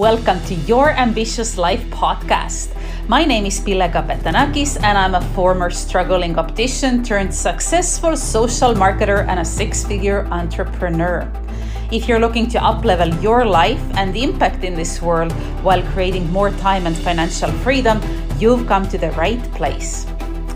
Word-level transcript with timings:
Welcome 0.00 0.40
to 0.46 0.54
Your 0.54 0.92
Ambitious 0.92 1.58
Life 1.58 1.84
podcast. 1.90 2.72
My 3.06 3.22
name 3.26 3.44
is 3.44 3.60
Pille 3.60 3.86
Kapetanakis, 3.86 4.82
and 4.82 4.96
I'm 4.96 5.14
a 5.14 5.20
former 5.34 5.68
struggling 5.68 6.38
optician 6.38 7.04
turned 7.04 7.34
successful 7.34 8.16
social 8.16 8.72
marketer 8.72 9.28
and 9.28 9.40
a 9.40 9.44
six 9.44 9.84
figure 9.84 10.24
entrepreneur. 10.30 11.30
If 11.92 12.08
you're 12.08 12.18
looking 12.18 12.48
to 12.48 12.58
uplevel 12.58 13.12
your 13.22 13.44
life 13.44 13.82
and 13.92 14.16
impact 14.16 14.64
in 14.64 14.74
this 14.74 15.02
world 15.02 15.32
while 15.62 15.82
creating 15.92 16.32
more 16.32 16.50
time 16.50 16.86
and 16.86 16.96
financial 16.96 17.52
freedom, 17.60 18.00
you've 18.38 18.66
come 18.66 18.88
to 18.88 18.96
the 18.96 19.10
right 19.20 19.42
place. 19.52 20.09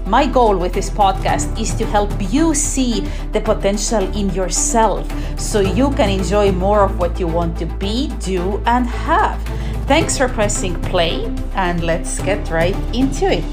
My 0.07 0.27
goal 0.27 0.59
with 0.59 0.75
this 0.75 0.91
podcast 0.91 1.49
is 1.59 1.73
to 1.81 1.87
help 1.87 2.13
you 2.31 2.55
see 2.55 3.01
the 3.33 3.41
potential 3.41 4.05
in 4.13 4.29
yourself 4.37 5.09
so 5.41 5.61
you 5.61 5.91
can 5.97 6.11
enjoy 6.11 6.53
more 6.53 6.85
of 6.85 6.99
what 6.99 7.19
you 7.19 7.27
want 7.27 7.57
to 7.59 7.67
be, 7.81 8.09
do, 8.21 8.63
and 8.67 8.87
have. 8.87 9.41
Thanks 9.89 10.19
for 10.19 10.29
pressing 10.29 10.77
play, 10.93 11.25
and 11.57 11.83
let's 11.83 12.21
get 12.21 12.51
right 12.51 12.77
into 12.93 13.33
it. 13.33 13.45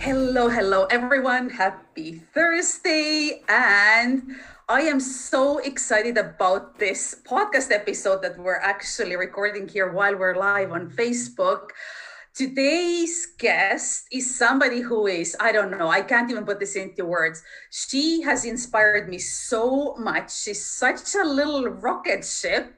Hello, 0.00 0.48
hello, 0.50 0.84
everyone. 0.90 1.48
Happy 1.48 2.20
Thursday. 2.34 3.40
And 3.48 4.36
I 4.68 4.82
am 4.82 5.00
so 5.00 5.58
excited 5.58 6.18
about 6.18 6.78
this 6.78 7.22
podcast 7.24 7.72
episode 7.72 8.20
that 8.20 8.38
we're 8.38 8.60
actually 8.60 9.16
recording 9.16 9.66
here 9.66 9.90
while 9.90 10.14
we're 10.14 10.36
live 10.36 10.72
on 10.72 10.90
Facebook. 10.90 11.70
Today's 12.34 13.26
guest 13.38 14.06
is 14.10 14.38
somebody 14.38 14.80
who 14.80 15.06
is, 15.06 15.36
I 15.38 15.52
don't 15.52 15.70
know, 15.70 15.88
I 15.88 16.00
can't 16.00 16.30
even 16.30 16.46
put 16.46 16.60
this 16.60 16.76
into 16.76 17.04
words. 17.04 17.42
She 17.70 18.22
has 18.22 18.46
inspired 18.46 19.10
me 19.10 19.18
so 19.18 19.94
much. 19.98 20.34
She's 20.34 20.64
such 20.64 21.14
a 21.14 21.28
little 21.28 21.68
rocket 21.68 22.24
ship. 22.24 22.74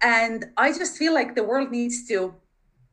And 0.00 0.44
I 0.56 0.72
just 0.72 0.96
feel 0.96 1.12
like 1.12 1.34
the 1.34 1.42
world 1.42 1.72
needs 1.72 2.06
to 2.06 2.34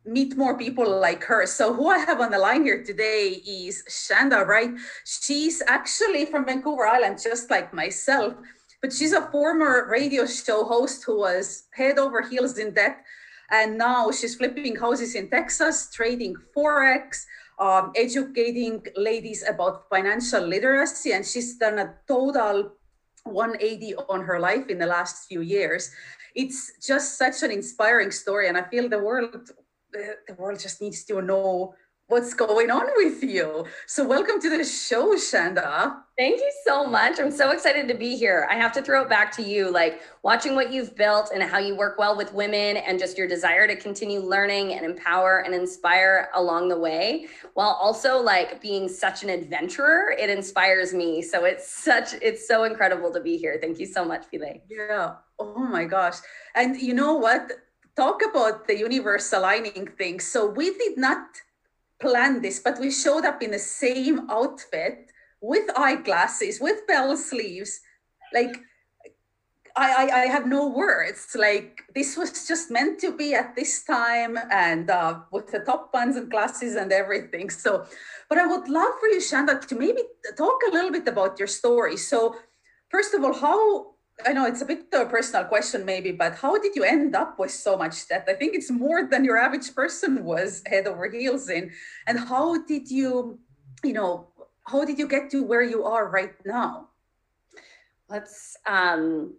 meet 0.03 0.35
more 0.35 0.57
people 0.57 0.99
like 0.99 1.23
her. 1.25 1.45
So 1.45 1.71
who 1.71 1.89
I 1.89 1.99
have 1.99 2.19
on 2.19 2.31
the 2.31 2.39
line 2.39 2.63
here 2.63 2.83
today 2.83 3.39
is 3.45 3.83
Shanda, 3.87 4.43
right? 4.47 4.71
She's 5.05 5.61
actually 5.67 6.25
from 6.25 6.45
Vancouver 6.45 6.87
Island, 6.87 7.19
just 7.21 7.51
like 7.51 7.75
myself, 7.75 8.33
but 8.81 8.91
she's 8.91 9.13
a 9.13 9.29
former 9.29 9.87
radio 9.87 10.25
show 10.25 10.63
host 10.63 11.03
who 11.03 11.19
was 11.19 11.65
head 11.75 11.99
over 11.99 12.23
heels 12.23 12.57
in 12.57 12.73
debt 12.73 13.03
and 13.51 13.77
now 13.77 14.11
she's 14.11 14.35
flipping 14.35 14.77
houses 14.77 15.13
in 15.13 15.29
Texas, 15.29 15.89
trading 15.93 16.35
Forex, 16.55 17.25
um, 17.59 17.91
educating 17.95 18.81
ladies 18.95 19.43
about 19.47 19.89
financial 19.89 20.41
literacy. 20.41 21.11
And 21.11 21.25
she's 21.25 21.57
done 21.57 21.77
a 21.79 21.93
total 22.07 22.71
180 23.23 23.95
on 24.09 24.21
her 24.23 24.39
life 24.39 24.69
in 24.69 24.79
the 24.79 24.85
last 24.85 25.27
few 25.27 25.41
years. 25.41 25.91
It's 26.33 26.79
just 26.79 27.17
such 27.17 27.43
an 27.43 27.51
inspiring 27.51 28.11
story. 28.11 28.47
And 28.47 28.57
I 28.57 28.63
feel 28.63 28.87
the 28.87 28.99
world, 28.99 29.51
the 29.91 30.33
world 30.37 30.59
just 30.59 30.81
needs 30.81 31.03
to 31.05 31.21
know 31.21 31.75
what's 32.11 32.33
going 32.33 32.69
on 32.69 32.87
with 32.97 33.23
you. 33.23 33.65
So, 33.87 34.05
welcome 34.05 34.41
to 34.41 34.49
the 34.49 34.65
show, 34.65 35.15
Shanda. 35.15 35.95
Thank 36.17 36.41
you 36.41 36.51
so 36.67 36.85
much. 36.85 37.21
I'm 37.21 37.31
so 37.31 37.51
excited 37.51 37.87
to 37.87 37.93
be 37.93 38.17
here. 38.17 38.49
I 38.51 38.55
have 38.55 38.73
to 38.73 38.81
throw 38.81 39.03
it 39.03 39.09
back 39.09 39.31
to 39.37 39.41
you 39.41 39.71
like 39.71 40.01
watching 40.21 40.53
what 40.53 40.73
you've 40.73 40.93
built 40.97 41.31
and 41.33 41.41
how 41.41 41.57
you 41.57 41.73
work 41.73 41.97
well 41.97 42.17
with 42.17 42.33
women 42.33 42.75
and 42.75 42.99
just 42.99 43.17
your 43.17 43.29
desire 43.29 43.65
to 43.65 43.77
continue 43.77 44.19
learning 44.19 44.73
and 44.73 44.85
empower 44.85 45.39
and 45.45 45.55
inspire 45.55 46.27
along 46.35 46.67
the 46.67 46.77
way 46.77 47.27
while 47.53 47.79
also 47.81 48.21
like 48.21 48.61
being 48.61 48.89
such 48.89 49.23
an 49.23 49.29
adventurer. 49.29 50.13
It 50.19 50.29
inspires 50.29 50.93
me. 50.93 51.21
So, 51.21 51.45
it's 51.45 51.71
such, 51.71 52.09
it's 52.21 52.45
so 52.45 52.65
incredible 52.65 53.13
to 53.13 53.21
be 53.21 53.37
here. 53.37 53.57
Thank 53.61 53.79
you 53.79 53.85
so 53.85 54.03
much, 54.03 54.29
Pille. 54.29 54.61
Yeah. 54.69 55.15
Oh 55.39 55.59
my 55.59 55.85
gosh. 55.85 56.17
And 56.55 56.75
you 56.75 56.93
know 56.93 57.15
what? 57.15 57.53
Talk 57.95 58.21
about 58.29 58.67
the 58.67 58.77
universe 58.77 59.31
aligning 59.31 59.87
things. 59.97 60.27
So, 60.27 60.45
we 60.45 60.77
did 60.77 60.97
not 60.97 61.23
planned 62.01 62.43
this, 62.43 62.59
but 62.59 62.79
we 62.79 62.91
showed 62.91 63.25
up 63.25 63.41
in 63.41 63.51
the 63.51 63.59
same 63.59 64.29
outfit 64.29 65.11
with 65.39 65.69
eyeglasses, 65.77 66.59
with 66.59 66.85
bell 66.87 67.15
sleeves. 67.15 67.79
Like, 68.33 68.57
I, 69.75 70.09
I, 70.09 70.21
I 70.21 70.25
have 70.25 70.47
no 70.47 70.67
words. 70.67 71.35
Like, 71.35 71.81
this 71.95 72.17
was 72.17 72.47
just 72.47 72.71
meant 72.71 72.99
to 72.99 73.15
be 73.15 73.33
at 73.33 73.55
this 73.55 73.83
time 73.83 74.37
and 74.51 74.89
uh, 74.89 75.19
with 75.31 75.47
the 75.51 75.59
top 75.59 75.93
buns 75.93 76.17
and 76.17 76.29
glasses 76.29 76.75
and 76.75 76.91
everything. 76.91 77.49
So, 77.49 77.85
but 78.29 78.37
I 78.37 78.45
would 78.45 78.67
love 78.67 78.93
for 78.99 79.07
you, 79.07 79.19
Shanda, 79.19 79.65
to 79.67 79.75
maybe 79.75 80.01
talk 80.37 80.59
a 80.67 80.71
little 80.71 80.91
bit 80.91 81.07
about 81.07 81.39
your 81.39 81.47
story. 81.47 81.97
So, 81.97 82.35
first 82.89 83.13
of 83.13 83.23
all, 83.23 83.33
how 83.33 83.95
I 84.25 84.33
know 84.33 84.45
it's 84.45 84.61
a 84.61 84.65
bit 84.65 84.85
of 84.93 85.07
a 85.07 85.09
personal 85.09 85.45
question, 85.45 85.85
maybe, 85.85 86.11
but 86.11 86.35
how 86.35 86.57
did 86.59 86.75
you 86.75 86.83
end 86.83 87.15
up 87.15 87.39
with 87.39 87.51
so 87.51 87.77
much 87.77 88.07
debt? 88.07 88.25
I 88.27 88.33
think 88.33 88.55
it's 88.55 88.69
more 88.69 89.07
than 89.07 89.25
your 89.25 89.37
average 89.37 89.73
person 89.73 90.23
was 90.23 90.61
head 90.65 90.87
over 90.87 91.09
heels 91.09 91.49
in. 91.49 91.71
And 92.07 92.19
how 92.19 92.63
did 92.63 92.89
you, 92.89 93.39
you 93.83 93.93
know, 93.93 94.27
how 94.67 94.85
did 94.85 94.99
you 94.99 95.07
get 95.07 95.29
to 95.31 95.43
where 95.43 95.63
you 95.63 95.85
are 95.85 96.07
right 96.07 96.33
now? 96.45 96.89
Let's, 98.09 98.57
um, 98.67 99.33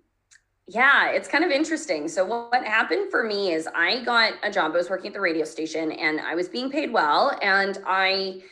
yeah, 0.66 1.10
it's 1.10 1.28
kind 1.28 1.44
of 1.44 1.50
interesting. 1.50 2.08
So, 2.08 2.24
what 2.24 2.64
happened 2.64 3.10
for 3.10 3.24
me 3.24 3.52
is 3.52 3.68
I 3.74 4.02
got 4.04 4.34
a 4.42 4.50
job. 4.50 4.72
I 4.72 4.76
was 4.76 4.88
working 4.88 5.08
at 5.08 5.14
the 5.14 5.20
radio 5.20 5.44
station 5.44 5.92
and 5.92 6.20
I 6.20 6.34
was 6.34 6.48
being 6.48 6.70
paid 6.70 6.92
well. 6.92 7.38
And 7.42 7.78
I, 7.86 8.42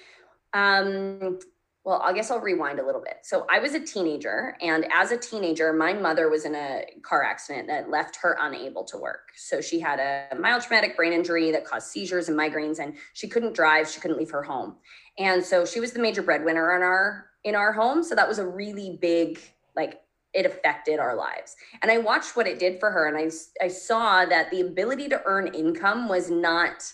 um, 0.52 1.38
well, 1.84 2.02
I 2.04 2.12
guess 2.12 2.30
I'll 2.30 2.40
rewind 2.40 2.78
a 2.78 2.84
little 2.84 3.00
bit. 3.00 3.18
So 3.22 3.46
I 3.48 3.58
was 3.58 3.72
a 3.72 3.80
teenager, 3.80 4.56
and 4.60 4.86
as 4.92 5.12
a 5.12 5.16
teenager, 5.16 5.72
my 5.72 5.94
mother 5.94 6.28
was 6.28 6.44
in 6.44 6.54
a 6.54 6.84
car 7.02 7.24
accident 7.24 7.68
that 7.68 7.88
left 7.88 8.16
her 8.16 8.36
unable 8.38 8.84
to 8.84 8.98
work. 8.98 9.30
So 9.34 9.62
she 9.62 9.80
had 9.80 9.98
a 9.98 10.36
mild 10.38 10.62
traumatic 10.62 10.94
brain 10.94 11.14
injury 11.14 11.50
that 11.52 11.64
caused 11.64 11.88
seizures 11.88 12.28
and 12.28 12.38
migraines, 12.38 12.80
and 12.80 12.96
she 13.14 13.28
couldn't 13.28 13.54
drive. 13.54 13.88
She 13.88 13.98
couldn't 13.98 14.18
leave 14.18 14.30
her 14.30 14.42
home, 14.42 14.76
and 15.18 15.42
so 15.42 15.64
she 15.64 15.80
was 15.80 15.92
the 15.92 16.00
major 16.00 16.22
breadwinner 16.22 16.76
in 16.76 16.82
our 16.82 17.26
in 17.44 17.54
our 17.54 17.72
home. 17.72 18.02
So 18.02 18.14
that 18.14 18.28
was 18.28 18.38
a 18.38 18.46
really 18.46 18.98
big 19.00 19.40
like 19.74 20.02
it 20.34 20.44
affected 20.44 21.00
our 21.00 21.16
lives. 21.16 21.56
And 21.80 21.90
I 21.90 21.96
watched 21.96 22.36
what 22.36 22.46
it 22.46 22.58
did 22.58 22.78
for 22.78 22.90
her, 22.90 23.08
and 23.08 23.16
I 23.16 23.64
I 23.64 23.68
saw 23.68 24.26
that 24.26 24.50
the 24.50 24.60
ability 24.60 25.08
to 25.08 25.22
earn 25.24 25.54
income 25.54 26.08
was 26.08 26.30
not. 26.30 26.92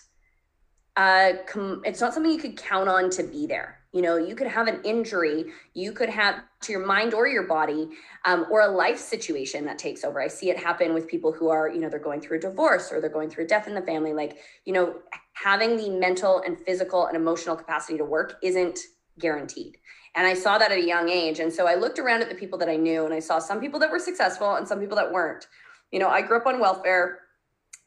Uh, 0.95 1.33
com- 1.45 1.83
it's 1.85 2.01
not 2.01 2.11
something 2.11 2.31
you 2.31 2.39
could 2.39 2.57
count 2.57 2.89
on 2.89 3.11
to 3.11 3.21
be 3.21 3.45
there 3.45 3.76
you 3.93 4.01
know, 4.01 4.17
you 4.17 4.35
could 4.35 4.47
have 4.47 4.67
an 4.67 4.81
injury, 4.83 5.45
you 5.73 5.91
could 5.91 6.09
have 6.09 6.41
to 6.61 6.71
your 6.71 6.85
mind 6.85 7.13
or 7.13 7.27
your 7.27 7.43
body, 7.43 7.89
um, 8.25 8.45
or 8.51 8.61
a 8.61 8.67
life 8.67 8.99
situation 8.99 9.65
that 9.65 9.77
takes 9.77 10.03
over. 10.03 10.21
I 10.21 10.27
see 10.27 10.49
it 10.49 10.57
happen 10.57 10.93
with 10.93 11.07
people 11.07 11.31
who 11.31 11.49
are, 11.49 11.69
you 11.69 11.79
know, 11.79 11.89
they're 11.89 11.99
going 11.99 12.21
through 12.21 12.37
a 12.37 12.41
divorce 12.41 12.91
or 12.91 12.99
they're 12.99 13.09
going 13.09 13.29
through 13.29 13.45
a 13.45 13.47
death 13.47 13.67
in 13.67 13.75
the 13.75 13.81
family. 13.81 14.13
Like, 14.13 14.37
you 14.65 14.73
know, 14.73 14.95
having 15.33 15.77
the 15.77 15.89
mental 15.89 16.41
and 16.45 16.59
physical 16.59 17.05
and 17.05 17.15
emotional 17.15 17.55
capacity 17.55 17.97
to 17.97 18.05
work 18.05 18.37
isn't 18.43 18.79
guaranteed. 19.19 19.77
And 20.15 20.27
I 20.27 20.33
saw 20.33 20.57
that 20.57 20.71
at 20.71 20.79
a 20.79 20.85
young 20.85 21.09
age. 21.09 21.39
And 21.39 21.53
so 21.53 21.67
I 21.67 21.75
looked 21.75 21.99
around 21.99 22.21
at 22.21 22.29
the 22.29 22.35
people 22.35 22.57
that 22.59 22.69
I 22.69 22.75
knew 22.75 23.05
and 23.05 23.13
I 23.13 23.19
saw 23.19 23.39
some 23.39 23.59
people 23.59 23.79
that 23.79 23.91
were 23.91 23.99
successful 23.99 24.55
and 24.55 24.67
some 24.67 24.79
people 24.79 24.97
that 24.97 25.11
weren't. 25.11 25.47
You 25.91 25.99
know, 25.99 26.09
I 26.09 26.21
grew 26.21 26.37
up 26.37 26.47
on 26.47 26.59
welfare 26.59 27.19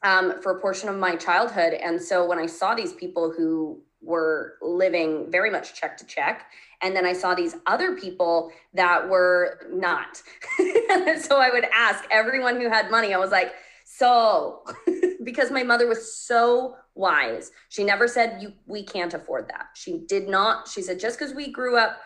um, 0.03 0.41
for 0.41 0.57
a 0.57 0.61
portion 0.61 0.89
of 0.89 0.97
my 0.97 1.15
childhood. 1.15 1.73
And 1.73 2.01
so 2.01 2.25
when 2.25 2.39
I 2.39 2.47
saw 2.47 2.73
these 2.73 2.93
people 2.93 3.31
who 3.35 3.83
were 4.01 4.57
living 4.61 5.29
very 5.29 5.49
much 5.49 5.73
check 5.73 5.97
to 5.97 6.05
check. 6.05 6.47
And 6.81 6.95
then 6.95 7.05
I 7.05 7.13
saw 7.13 7.35
these 7.35 7.55
other 7.67 7.95
people 7.95 8.51
that 8.73 9.07
were 9.07 9.59
not. 9.71 10.21
so 10.57 11.39
I 11.39 11.49
would 11.51 11.65
ask 11.73 12.03
everyone 12.09 12.59
who 12.59 12.69
had 12.69 12.89
money, 12.89 13.13
I 13.13 13.17
was 13.17 13.31
like, 13.31 13.53
so 13.85 14.63
because 15.23 15.51
my 15.51 15.63
mother 15.63 15.87
was 15.87 16.15
so 16.15 16.75
wise, 16.95 17.51
she 17.69 17.83
never 17.83 18.07
said 18.07 18.41
you 18.41 18.53
we 18.65 18.83
can't 18.83 19.13
afford 19.13 19.47
that. 19.49 19.67
She 19.75 20.05
did 20.07 20.27
not, 20.27 20.67
she 20.67 20.81
said, 20.81 20.99
just 20.99 21.19
because 21.19 21.35
we 21.35 21.51
grew 21.51 21.77
up 21.77 21.99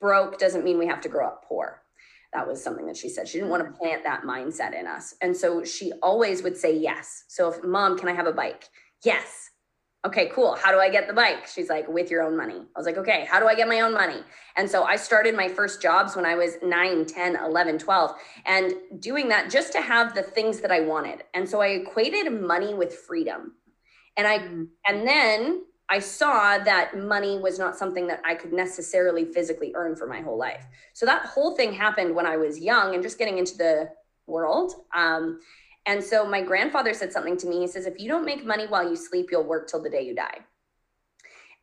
broke 0.00 0.38
doesn't 0.38 0.64
mean 0.64 0.78
we 0.78 0.86
have 0.86 1.00
to 1.02 1.08
grow 1.08 1.26
up 1.26 1.44
poor. 1.48 1.82
That 2.34 2.46
was 2.46 2.62
something 2.62 2.86
that 2.86 2.96
she 2.96 3.08
said. 3.08 3.26
She 3.26 3.38
didn't 3.38 3.50
want 3.50 3.64
to 3.64 3.78
plant 3.78 4.04
that 4.04 4.22
mindset 4.22 4.78
in 4.78 4.86
us. 4.86 5.14
And 5.22 5.34
so 5.34 5.64
she 5.64 5.92
always 6.02 6.42
would 6.42 6.58
say 6.58 6.76
yes. 6.76 7.24
So 7.28 7.50
if 7.50 7.64
mom, 7.64 7.98
can 7.98 8.08
I 8.08 8.12
have 8.12 8.26
a 8.26 8.32
bike? 8.32 8.68
Yes 9.02 9.50
okay, 10.08 10.30
cool. 10.34 10.54
How 10.54 10.72
do 10.72 10.78
I 10.78 10.88
get 10.88 11.06
the 11.06 11.12
bike? 11.12 11.46
She's 11.46 11.68
like, 11.68 11.86
with 11.88 12.10
your 12.10 12.22
own 12.22 12.36
money. 12.36 12.56
I 12.56 12.78
was 12.78 12.86
like, 12.86 12.96
okay, 12.96 13.26
how 13.30 13.38
do 13.38 13.46
I 13.46 13.54
get 13.54 13.68
my 13.68 13.80
own 13.80 13.94
money? 13.94 14.22
And 14.56 14.68
so 14.68 14.84
I 14.84 14.96
started 14.96 15.36
my 15.36 15.48
first 15.48 15.80
jobs 15.80 16.16
when 16.16 16.26
I 16.26 16.34
was 16.34 16.56
9, 16.62 17.06
10, 17.06 17.36
11, 17.36 17.78
12, 17.78 18.14
and 18.46 18.74
doing 18.98 19.28
that 19.28 19.50
just 19.50 19.72
to 19.72 19.80
have 19.80 20.14
the 20.14 20.22
things 20.22 20.60
that 20.60 20.70
I 20.70 20.80
wanted. 20.80 21.24
And 21.34 21.48
so 21.48 21.60
I 21.60 21.68
equated 21.68 22.32
money 22.32 22.74
with 22.74 22.94
freedom. 22.94 23.52
And 24.16 24.26
I, 24.26 24.38
mm-hmm. 24.38 24.64
and 24.86 25.06
then 25.06 25.64
I 25.90 26.00
saw 26.00 26.58
that 26.58 26.98
money 26.98 27.38
was 27.38 27.58
not 27.58 27.76
something 27.76 28.06
that 28.08 28.20
I 28.24 28.34
could 28.34 28.52
necessarily 28.52 29.24
physically 29.26 29.72
earn 29.74 29.94
for 29.94 30.06
my 30.06 30.20
whole 30.20 30.38
life. 30.38 30.66
So 30.92 31.06
that 31.06 31.26
whole 31.26 31.56
thing 31.56 31.72
happened 31.72 32.14
when 32.14 32.26
I 32.26 32.36
was 32.36 32.58
young 32.58 32.94
and 32.94 33.02
just 33.02 33.18
getting 33.18 33.38
into 33.38 33.56
the 33.56 33.90
world. 34.26 34.72
Um, 34.94 35.40
and 35.88 36.04
so 36.04 36.26
my 36.26 36.42
grandfather 36.42 36.92
said 36.92 37.14
something 37.14 37.38
to 37.38 37.46
me. 37.46 37.60
He 37.60 37.66
says, 37.66 37.86
if 37.86 37.98
you 37.98 38.08
don't 38.08 38.26
make 38.26 38.44
money 38.44 38.66
while 38.66 38.86
you 38.86 38.94
sleep, 38.94 39.28
you'll 39.32 39.42
work 39.42 39.66
till 39.66 39.82
the 39.82 39.88
day 39.88 40.02
you 40.02 40.14
die. 40.14 40.40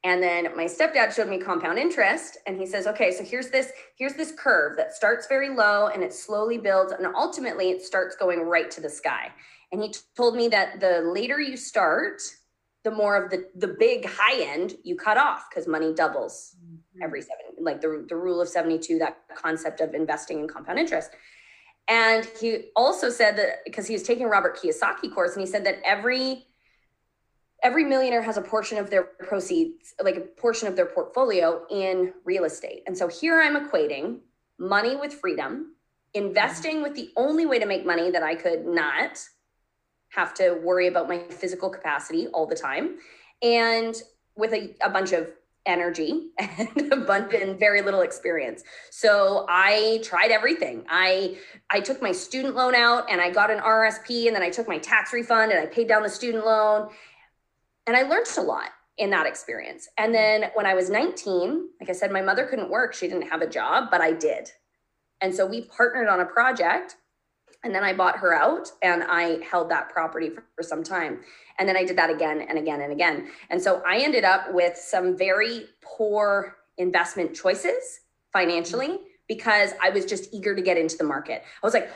And 0.03 0.21
then 0.21 0.55
my 0.57 0.65
stepdad 0.65 1.15
showed 1.15 1.29
me 1.29 1.37
compound 1.37 1.77
interest 1.77 2.39
and 2.47 2.59
he 2.59 2.65
says, 2.65 2.87
okay, 2.87 3.11
so 3.11 3.23
here's 3.23 3.49
this, 3.49 3.71
here's 3.99 4.15
this 4.15 4.33
curve 4.37 4.77
that 4.77 4.93
starts 4.95 5.27
very 5.27 5.49
low 5.49 5.89
and 5.89 6.01
it 6.01 6.11
slowly 6.11 6.57
builds 6.57 6.91
and 6.91 7.05
ultimately 7.15 7.69
it 7.69 7.83
starts 7.83 8.15
going 8.15 8.39
right 8.41 8.71
to 8.71 8.81
the 8.81 8.89
sky. 8.89 9.31
And 9.71 9.83
he 9.83 9.93
told 10.17 10.35
me 10.35 10.47
that 10.47 10.79
the 10.79 11.01
later 11.01 11.39
you 11.39 11.55
start, 11.55 12.19
the 12.83 12.91
more 12.91 13.17
of 13.21 13.31
the 13.31 13.49
the 13.55 13.75
big 13.79 14.05
high 14.07 14.41
end 14.43 14.75
you 14.83 14.95
cut 14.95 15.17
off 15.17 15.47
because 15.49 15.67
money 15.67 15.91
doubles 15.91 16.55
mm-hmm. 16.63 17.01
every 17.01 17.19
seven 17.19 17.45
like 17.59 17.81
the, 17.81 18.05
the 18.07 18.15
rule 18.15 18.39
of 18.39 18.47
72 18.47 18.99
that 18.99 19.17
concept 19.35 19.81
of 19.81 19.95
investing 19.95 20.39
in 20.39 20.47
compound 20.47 20.77
interest 20.77 21.09
and 21.87 22.25
he 22.39 22.69
also 22.75 23.09
said 23.09 23.37
that 23.37 23.63
because 23.65 23.87
he 23.87 23.93
was 23.93 24.03
taking 24.03 24.27
robert 24.27 24.57
kiyosaki 24.57 25.13
course 25.13 25.33
and 25.33 25.41
he 25.41 25.47
said 25.51 25.65
that 25.65 25.79
every 25.85 26.45
every 27.63 27.83
millionaire 27.83 28.21
has 28.21 28.37
a 28.37 28.41
portion 28.41 28.77
of 28.77 28.89
their 28.89 29.03
proceeds 29.03 29.95
like 30.03 30.17
a 30.17 30.21
portion 30.21 30.67
of 30.67 30.75
their 30.75 30.85
portfolio 30.85 31.65
in 31.71 32.13
real 32.23 32.43
estate. 32.43 32.83
And 32.85 32.97
so 32.97 33.07
here 33.07 33.41
i'm 33.41 33.55
equating 33.55 34.19
money 34.59 34.95
with 34.95 35.13
freedom 35.13 35.75
investing 36.13 36.81
with 36.81 36.95
the 36.95 37.09
only 37.17 37.45
way 37.45 37.59
to 37.59 37.65
make 37.65 37.85
money 37.85 38.09
that 38.11 38.23
i 38.23 38.35
could 38.35 38.65
not 38.65 39.19
have 40.09 40.33
to 40.35 40.59
worry 40.63 40.87
about 40.87 41.09
my 41.09 41.19
physical 41.29 41.69
capacity 41.69 42.27
all 42.27 42.45
the 42.45 42.55
time 42.55 42.97
and 43.41 44.01
with 44.37 44.53
a, 44.53 44.73
a 44.81 44.89
bunch 44.89 45.11
of 45.11 45.27
energy 45.65 46.27
and 46.39 46.93
a 46.93 46.97
bunch 46.97 47.33
and 47.33 47.59
very 47.59 47.81
little 47.81 48.01
experience. 48.01 48.63
So 48.91 49.45
i 49.49 49.99
tried 50.03 50.31
everything. 50.31 50.85
I 50.89 51.37
i 51.69 51.79
took 51.79 52.01
my 52.01 52.11
student 52.11 52.55
loan 52.55 52.75
out 52.75 53.09
and 53.09 53.19
i 53.21 53.29
got 53.29 53.51
an 53.51 53.59
rsp 53.59 54.27
and 54.27 54.35
then 54.35 54.43
i 54.43 54.49
took 54.49 54.67
my 54.67 54.77
tax 54.77 55.13
refund 55.13 55.51
and 55.51 55.59
i 55.59 55.65
paid 55.65 55.87
down 55.87 56.03
the 56.03 56.09
student 56.09 56.45
loan. 56.45 56.89
And 57.87 57.95
i 57.95 58.03
learned 58.03 58.27
a 58.37 58.41
lot 58.41 58.69
in 58.97 59.09
that 59.09 59.25
experience. 59.25 59.89
And 59.97 60.13
then 60.13 60.51
when 60.53 60.65
i 60.65 60.73
was 60.73 60.89
19 60.89 61.69
like 61.79 61.89
i 61.89 61.93
said 61.93 62.11
my 62.11 62.21
mother 62.21 62.45
couldn't 62.45 62.69
work. 62.69 62.93
She 62.93 63.07
didn't 63.07 63.29
have 63.29 63.41
a 63.41 63.49
job 63.49 63.89
but 63.91 64.01
i 64.01 64.11
did. 64.11 64.51
And 65.21 65.33
so 65.33 65.45
we 65.45 65.61
partnered 65.61 66.07
on 66.07 66.19
a 66.19 66.25
project 66.25 66.97
and 67.65 67.73
then 67.73 67.83
I 67.83 67.93
bought 67.93 68.17
her 68.19 68.31
out 68.31 68.69
and 68.83 69.03
I 69.03 69.39
held 69.43 69.69
that 69.71 69.89
property 69.89 70.29
for, 70.29 70.43
for, 70.55 70.61
some 70.61 70.83
time. 70.83 71.21
And 71.59 71.67
then 71.67 71.77
I 71.77 71.83
did 71.85 71.97
that 71.97 72.09
again 72.09 72.45
and 72.47 72.57
again 72.57 72.81
and 72.81 72.91
again. 72.91 73.29
And 73.49 73.61
so 73.61 73.81
I 73.87 73.97
ended 73.97 74.23
up 74.23 74.53
with 74.53 74.77
some 74.77 75.17
very 75.17 75.65
poor 75.81 76.57
investment 76.77 77.35
choices 77.35 78.01
financially 78.33 78.89
mm-hmm. 78.89 79.03
because 79.27 79.71
I 79.81 79.89
was 79.89 80.05
just 80.05 80.33
eager 80.33 80.55
to 80.55 80.61
get 80.61 80.77
into 80.77 80.97
the 80.97 81.03
market. 81.03 81.43
I 81.63 81.65
was 81.65 81.73
like, 81.73 81.89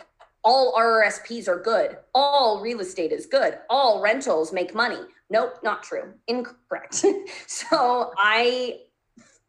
all 0.44 0.74
RRSPs 0.74 1.48
are 1.48 1.60
good. 1.60 1.98
All 2.16 2.62
real 2.62 2.80
estate 2.80 3.12
is 3.12 3.26
good. 3.26 3.58
All 3.70 4.02
rentals 4.02 4.54
make 4.54 4.74
money. 4.74 5.02
Nope, 5.30 5.60
not 5.64 5.84
true. 5.84 6.14
Incorrect. 6.28 7.04
so 7.48 8.12
I, 8.18 8.80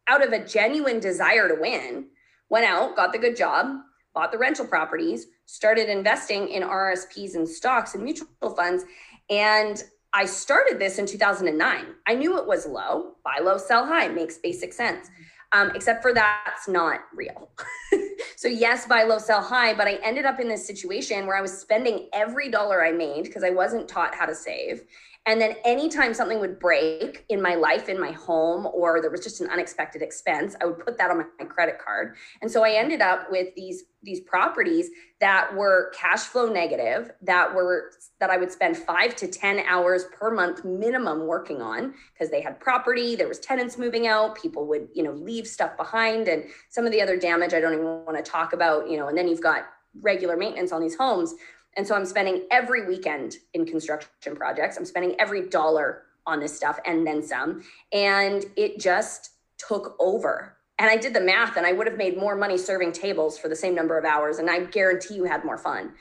out 0.09 0.27
of 0.27 0.33
a 0.33 0.45
genuine 0.45 0.99
desire 1.01 1.49
to 1.49 1.61
win, 1.61 2.07
went 2.49 2.67
out, 2.67 2.97
got 2.97 3.12
the 3.12 3.19
good 3.19 3.37
job, 3.37 3.77
bought 4.15 4.33
the 4.33 4.39
rental 4.39 4.67
properties, 4.67 5.27
started 5.47 5.89
investing 5.89 6.49
in 6.49 6.62
RSPs 6.62 7.35
and 7.35 7.49
stocks 7.49 7.95
and 7.95 8.03
mutual 8.03 8.27
funds. 8.57 8.85
And 9.31 9.83
I 10.12 10.25
started 10.27 10.79
this 10.79 10.99
in 10.99 11.07
2009. 11.07 11.85
I 12.07 12.15
knew 12.15 12.39
it 12.39 12.47
was 12.47 12.67
low, 12.67 13.17
buy 13.25 13.39
low, 13.43 13.59
sell 13.59 13.87
high, 13.87 14.09
makes 14.09 14.39
basic 14.39 14.73
sense. 14.73 15.09
Um, 15.53 15.73
except 15.75 16.03
for 16.03 16.12
that's 16.12 16.69
not 16.69 17.01
real. 17.12 17.51
so, 18.37 18.47
yes, 18.47 18.87
buy 18.87 19.03
low, 19.03 19.19
sell 19.19 19.43
high, 19.43 19.75
but 19.75 19.89
I 19.89 19.95
ended 19.95 20.25
up 20.25 20.39
in 20.39 20.49
this 20.49 20.65
situation 20.65 21.27
where 21.27 21.37
I 21.37 21.41
was 21.41 21.57
spending 21.57 22.09
every 22.12 22.51
dollar 22.51 22.85
I 22.85 22.93
made 22.93 23.25
because 23.25 23.43
I 23.43 23.51
wasn't 23.51 23.89
taught 23.89 24.15
how 24.15 24.27
to 24.27 24.35
save. 24.35 24.83
And 25.26 25.38
then 25.40 25.56
anytime 25.67 26.14
something 26.14 26.40
would 26.40 26.58
break 26.58 27.26
in 27.28 27.43
my 27.43 27.55
life, 27.55 27.90
in 27.90 28.00
my 28.00 28.11
home, 28.12 28.67
or 28.72 29.02
there 29.02 29.11
was 29.11 29.20
just 29.20 29.43
an 29.43 29.50
unexpected 29.50 30.00
expense, 30.00 30.56
I 30.61 30.64
would 30.64 30.78
put 30.78 30.96
that 30.96 31.11
on 31.11 31.19
my 31.19 31.44
credit 31.44 31.78
card. 31.78 32.17
And 32.40 32.50
so 32.50 32.64
I 32.64 32.70
ended 32.72 33.02
up 33.02 33.31
with 33.31 33.55
these 33.55 33.84
these 34.02 34.20
properties 34.20 34.88
that 35.20 35.55
were 35.55 35.93
cash 35.94 36.20
flow 36.20 36.49
negative, 36.49 37.11
that 37.20 37.55
were 37.55 37.90
that 38.19 38.31
I 38.31 38.38
would 38.38 38.50
spend 38.50 38.78
five 38.78 39.14
to 39.17 39.28
10 39.28 39.61
hours 39.69 40.06
per 40.19 40.31
month 40.31 40.64
minimum 40.64 41.26
working 41.26 41.61
on 41.61 41.93
because 42.14 42.31
they 42.31 42.40
had 42.40 42.58
property, 42.58 43.14
there 43.14 43.28
was 43.28 43.38
tenants 43.38 43.76
moving 43.76 44.06
out, 44.06 44.40
people 44.40 44.66
would, 44.69 44.88
you 44.94 45.02
know, 45.02 45.12
leave 45.12 45.46
stuff 45.46 45.76
behind 45.76 46.28
and 46.28 46.44
some 46.70 46.87
of 46.87 46.93
the 46.93 47.02
other 47.02 47.19
damage 47.19 47.52
I 47.52 47.61
don't 47.61 47.75
even 47.75 47.84
want 47.84 48.16
to 48.16 48.23
talk 48.23 48.55
about, 48.55 48.88
you 48.88 48.96
know, 48.96 49.08
and 49.08 49.19
then 49.19 49.28
you've 49.28 49.43
got 49.43 49.66
regular 50.00 50.37
maintenance 50.37 50.73
on 50.73 50.81
these 50.81 50.96
homes 50.96 51.34
and 51.76 51.87
so 51.87 51.94
I'm 51.94 52.05
spending 52.05 52.46
every 52.50 52.87
weekend 52.87 53.37
in 53.55 53.64
construction 53.64 54.34
projects. 54.34 54.76
I'm 54.76 54.84
spending 54.84 55.14
every 55.20 55.49
dollar 55.49 56.02
on 56.26 56.40
this 56.40 56.55
stuff 56.55 56.78
and 56.84 57.06
then 57.06 57.22
some. 57.22 57.62
And 57.93 58.44
it 58.56 58.81
just 58.81 59.31
took 59.58 59.96
over. 59.99 60.56
And 60.78 60.90
I 60.90 60.96
did 60.96 61.14
the 61.14 61.20
math 61.20 61.56
and 61.56 61.67
I 61.67 61.72
would 61.72 61.87
have 61.87 61.99
made 61.99 62.17
more 62.17 62.34
money 62.34 62.56
serving 62.56 62.93
tables 62.93 63.38
for 63.38 63.49
the 63.49 63.56
same 63.56 63.75
number 63.75 63.99
of 63.99 64.05
hours. 64.05 64.38
And 64.38 64.50
I 64.50 64.64
guarantee 64.64 65.14
you 65.14 65.25
had 65.25 65.44
more 65.44 65.58
fun. 65.58 65.93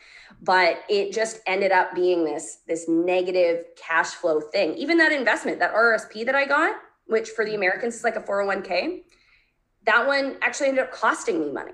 But 0.41 0.83
it 0.87 1.11
just 1.11 1.41
ended 1.45 1.71
up 1.71 1.93
being 1.93 2.23
this, 2.23 2.59
this 2.67 2.87
negative 2.87 3.65
cash 3.75 4.11
flow 4.11 4.39
thing. 4.39 4.75
Even 4.75 4.97
that 4.97 5.11
investment, 5.11 5.59
that 5.59 5.73
RSP 5.73 6.25
that 6.25 6.35
I 6.35 6.45
got, 6.45 6.75
which 7.07 7.29
for 7.29 7.43
the 7.43 7.55
Americans 7.55 7.95
is 7.95 8.03
like 8.03 8.15
a 8.15 8.21
401k, 8.21 9.03
that 9.85 10.07
one 10.07 10.37
actually 10.41 10.69
ended 10.69 10.85
up 10.85 10.91
costing 10.91 11.41
me 11.41 11.51
money 11.51 11.73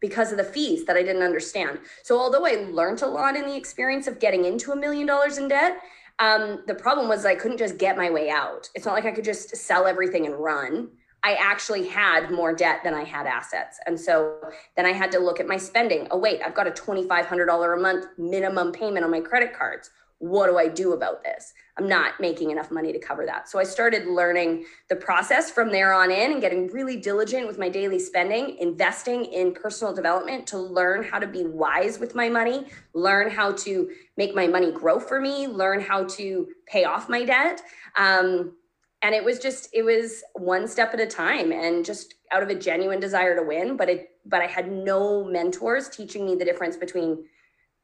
because 0.00 0.32
of 0.32 0.38
the 0.38 0.44
fees 0.44 0.84
that 0.86 0.96
I 0.96 1.02
didn't 1.02 1.22
understand. 1.22 1.78
So 2.02 2.18
although 2.18 2.46
I 2.46 2.66
learned 2.70 3.02
a 3.02 3.06
lot 3.06 3.36
in 3.36 3.46
the 3.46 3.56
experience 3.56 4.06
of 4.06 4.18
getting 4.18 4.44
into 4.44 4.72
a 4.72 4.76
million 4.76 5.06
dollars 5.06 5.38
in 5.38 5.48
debt, 5.48 5.78
um, 6.18 6.62
the 6.66 6.74
problem 6.74 7.08
was 7.08 7.24
I 7.24 7.34
couldn't 7.34 7.58
just 7.58 7.78
get 7.78 7.96
my 7.96 8.10
way 8.10 8.30
out. 8.30 8.68
It's 8.74 8.86
not 8.86 8.94
like 8.94 9.06
I 9.06 9.12
could 9.12 9.24
just 9.24 9.56
sell 9.56 9.86
everything 9.86 10.26
and 10.26 10.34
run. 10.34 10.88
I 11.22 11.34
actually 11.34 11.86
had 11.86 12.30
more 12.30 12.54
debt 12.54 12.80
than 12.82 12.94
I 12.94 13.04
had 13.04 13.26
assets. 13.26 13.78
And 13.86 13.98
so 13.98 14.38
then 14.76 14.86
I 14.86 14.92
had 14.92 15.12
to 15.12 15.18
look 15.18 15.38
at 15.38 15.46
my 15.46 15.58
spending. 15.58 16.08
Oh, 16.10 16.18
wait, 16.18 16.40
I've 16.44 16.54
got 16.54 16.66
a 16.66 16.70
$2,500 16.70 17.78
a 17.78 17.80
month 17.80 18.06
minimum 18.16 18.72
payment 18.72 19.04
on 19.04 19.10
my 19.10 19.20
credit 19.20 19.52
cards 19.52 19.90
what 20.20 20.48
do 20.48 20.58
I 20.58 20.68
do 20.68 20.92
about 20.92 21.24
this? 21.24 21.54
I'm 21.80 21.88
not 21.88 22.20
making 22.20 22.50
enough 22.50 22.70
money 22.70 22.92
to 22.92 22.98
cover 22.98 23.24
that. 23.24 23.48
So 23.48 23.58
I 23.58 23.64
started 23.64 24.06
learning 24.06 24.66
the 24.90 24.96
process 24.96 25.50
from 25.50 25.70
there 25.70 25.94
on 25.94 26.10
in 26.10 26.32
and 26.32 26.40
getting 26.40 26.66
really 26.68 26.98
diligent 26.98 27.46
with 27.46 27.58
my 27.58 27.70
daily 27.70 27.98
spending, 27.98 28.58
investing 28.58 29.24
in 29.24 29.54
personal 29.54 29.94
development 29.94 30.46
to 30.48 30.58
learn 30.58 31.02
how 31.02 31.18
to 31.18 31.26
be 31.26 31.44
wise 31.46 31.98
with 31.98 32.14
my 32.14 32.28
money, 32.28 32.66
learn 32.92 33.30
how 33.30 33.52
to 33.52 33.90
make 34.18 34.34
my 34.34 34.46
money 34.46 34.70
grow 34.70 35.00
for 35.00 35.22
me, 35.22 35.46
learn 35.46 35.80
how 35.80 36.04
to 36.04 36.48
pay 36.66 36.84
off 36.84 37.08
my 37.08 37.24
debt. 37.24 37.62
Um, 37.96 38.52
and 39.00 39.14
it 39.14 39.24
was 39.24 39.38
just 39.38 39.70
it 39.72 39.82
was 39.82 40.22
one 40.34 40.68
step 40.68 40.92
at 40.92 41.00
a 41.00 41.06
time 41.06 41.50
and 41.52 41.82
just 41.82 42.16
out 42.30 42.42
of 42.42 42.50
a 42.50 42.54
genuine 42.54 43.00
desire 43.00 43.34
to 43.34 43.42
win 43.42 43.74
but 43.74 43.88
it 43.88 44.10
but 44.26 44.42
i 44.42 44.46
had 44.46 44.70
no 44.70 45.24
mentors 45.24 45.88
teaching 45.88 46.26
me 46.26 46.34
the 46.34 46.44
difference 46.44 46.76
between 46.76 47.24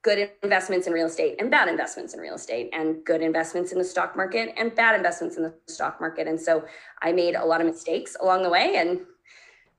good 0.06 0.30
investments 0.44 0.86
in 0.86 0.92
real 0.92 1.08
estate 1.08 1.34
and 1.40 1.50
bad 1.50 1.66
investments 1.66 2.14
in 2.14 2.20
real 2.20 2.36
estate 2.36 2.70
and 2.72 3.04
good 3.04 3.20
investments 3.20 3.72
in 3.72 3.78
the 3.78 3.84
stock 3.84 4.16
market 4.16 4.54
and 4.56 4.72
bad 4.72 4.94
investments 4.94 5.36
in 5.36 5.42
the 5.42 5.52
stock 5.66 6.00
market. 6.00 6.28
And 6.28 6.40
so 6.40 6.64
I 7.02 7.10
made 7.10 7.34
a 7.34 7.44
lot 7.44 7.60
of 7.60 7.66
mistakes 7.66 8.16
along 8.20 8.44
the 8.44 8.48
way 8.48 8.76
and 8.76 9.00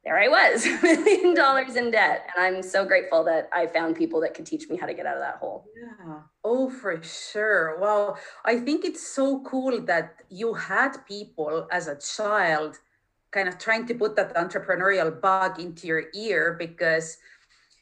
there 0.03 0.19
I 0.19 0.27
was, 0.27 0.65
million 0.83 1.33
dollars 1.33 1.77
in 1.77 1.91
debt. 1.91 2.27
And 2.35 2.45
I'm 2.45 2.61
so 2.61 2.83
grateful 2.83 3.23
that 3.23 3.49
I 3.53 3.67
found 3.67 3.95
people 3.95 4.19
that 4.19 4.33
could 4.33 4.45
teach 4.45 4.67
me 4.69 4.75
how 4.75 4.85
to 4.85 4.93
get 4.93 5.05
out 5.05 5.15
of 5.15 5.21
that 5.21 5.37
hole. 5.37 5.65
Yeah. 5.81 6.19
Oh, 6.43 6.69
for 6.69 7.01
sure. 7.01 7.79
Well, 7.79 8.17
I 8.43 8.59
think 8.59 8.83
it's 8.83 9.07
so 9.07 9.39
cool 9.43 9.79
that 9.85 10.23
you 10.29 10.53
had 10.53 10.91
people 11.07 11.69
as 11.71 11.87
a 11.87 11.95
child 11.95 12.79
kind 13.31 13.47
of 13.47 13.57
trying 13.57 13.85
to 13.87 13.95
put 13.95 14.17
that 14.17 14.35
entrepreneurial 14.35 15.21
bug 15.21 15.57
into 15.61 15.87
your 15.87 16.03
ear 16.13 16.57
because, 16.59 17.17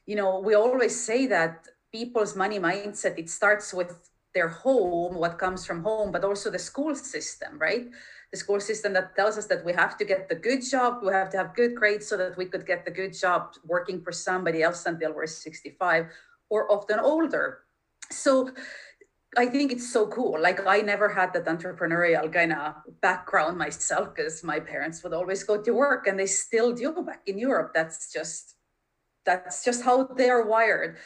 you 0.05 0.15
know, 0.15 0.39
we 0.39 0.53
always 0.53 0.95
say 1.09 1.25
that 1.25 1.67
people's 1.97 2.35
money 2.43 2.59
mindset 2.59 3.17
it 3.23 3.29
starts 3.29 3.67
with 3.79 3.91
their 4.35 4.51
home 4.65 5.13
what 5.23 5.37
comes 5.43 5.61
from 5.65 5.79
home 5.89 6.09
but 6.15 6.23
also 6.29 6.47
the 6.49 6.65
school 6.71 6.93
system 6.95 7.51
right 7.67 7.85
the 8.31 8.39
school 8.43 8.59
system 8.59 8.91
that 8.93 9.15
tells 9.15 9.37
us 9.37 9.47
that 9.51 9.63
we 9.67 9.73
have 9.81 9.93
to 9.99 10.05
get 10.11 10.27
the 10.27 10.39
good 10.47 10.61
job 10.73 10.89
we 11.05 11.11
have 11.21 11.31
to 11.33 11.37
have 11.41 11.55
good 11.61 11.73
grades 11.79 12.07
so 12.07 12.15
that 12.17 12.35
we 12.41 12.45
could 12.45 12.65
get 12.71 12.83
the 12.85 12.95
good 13.01 13.13
job 13.23 13.39
working 13.73 14.01
for 14.01 14.11
somebody 14.11 14.59
else 14.67 14.85
until 14.85 15.13
we're 15.13 15.25
65 15.25 16.07
or 16.49 16.71
often 16.75 16.99
older 16.99 17.45
so 18.11 18.49
I 19.37 19.47
think 19.47 19.71
it's 19.71 19.91
so 19.91 20.07
cool. 20.07 20.39
Like 20.39 20.65
I 20.65 20.79
never 20.81 21.09
had 21.09 21.33
that 21.33 21.45
entrepreneurial 21.45 22.31
kind 22.31 22.53
of 22.53 22.75
background 23.01 23.57
myself 23.57 24.15
because 24.15 24.43
my 24.43 24.59
parents 24.59 25.03
would 25.03 25.13
always 25.13 25.43
go 25.43 25.61
to 25.61 25.71
work 25.71 26.07
and 26.07 26.17
they 26.17 26.25
still 26.25 26.73
do 26.73 26.91
back 27.05 27.21
in 27.25 27.37
Europe. 27.37 27.71
That's 27.73 28.11
just 28.13 28.55
that's 29.25 29.65
just 29.65 29.83
how 29.83 30.03
they're 30.03 30.45
wired. 30.45 30.97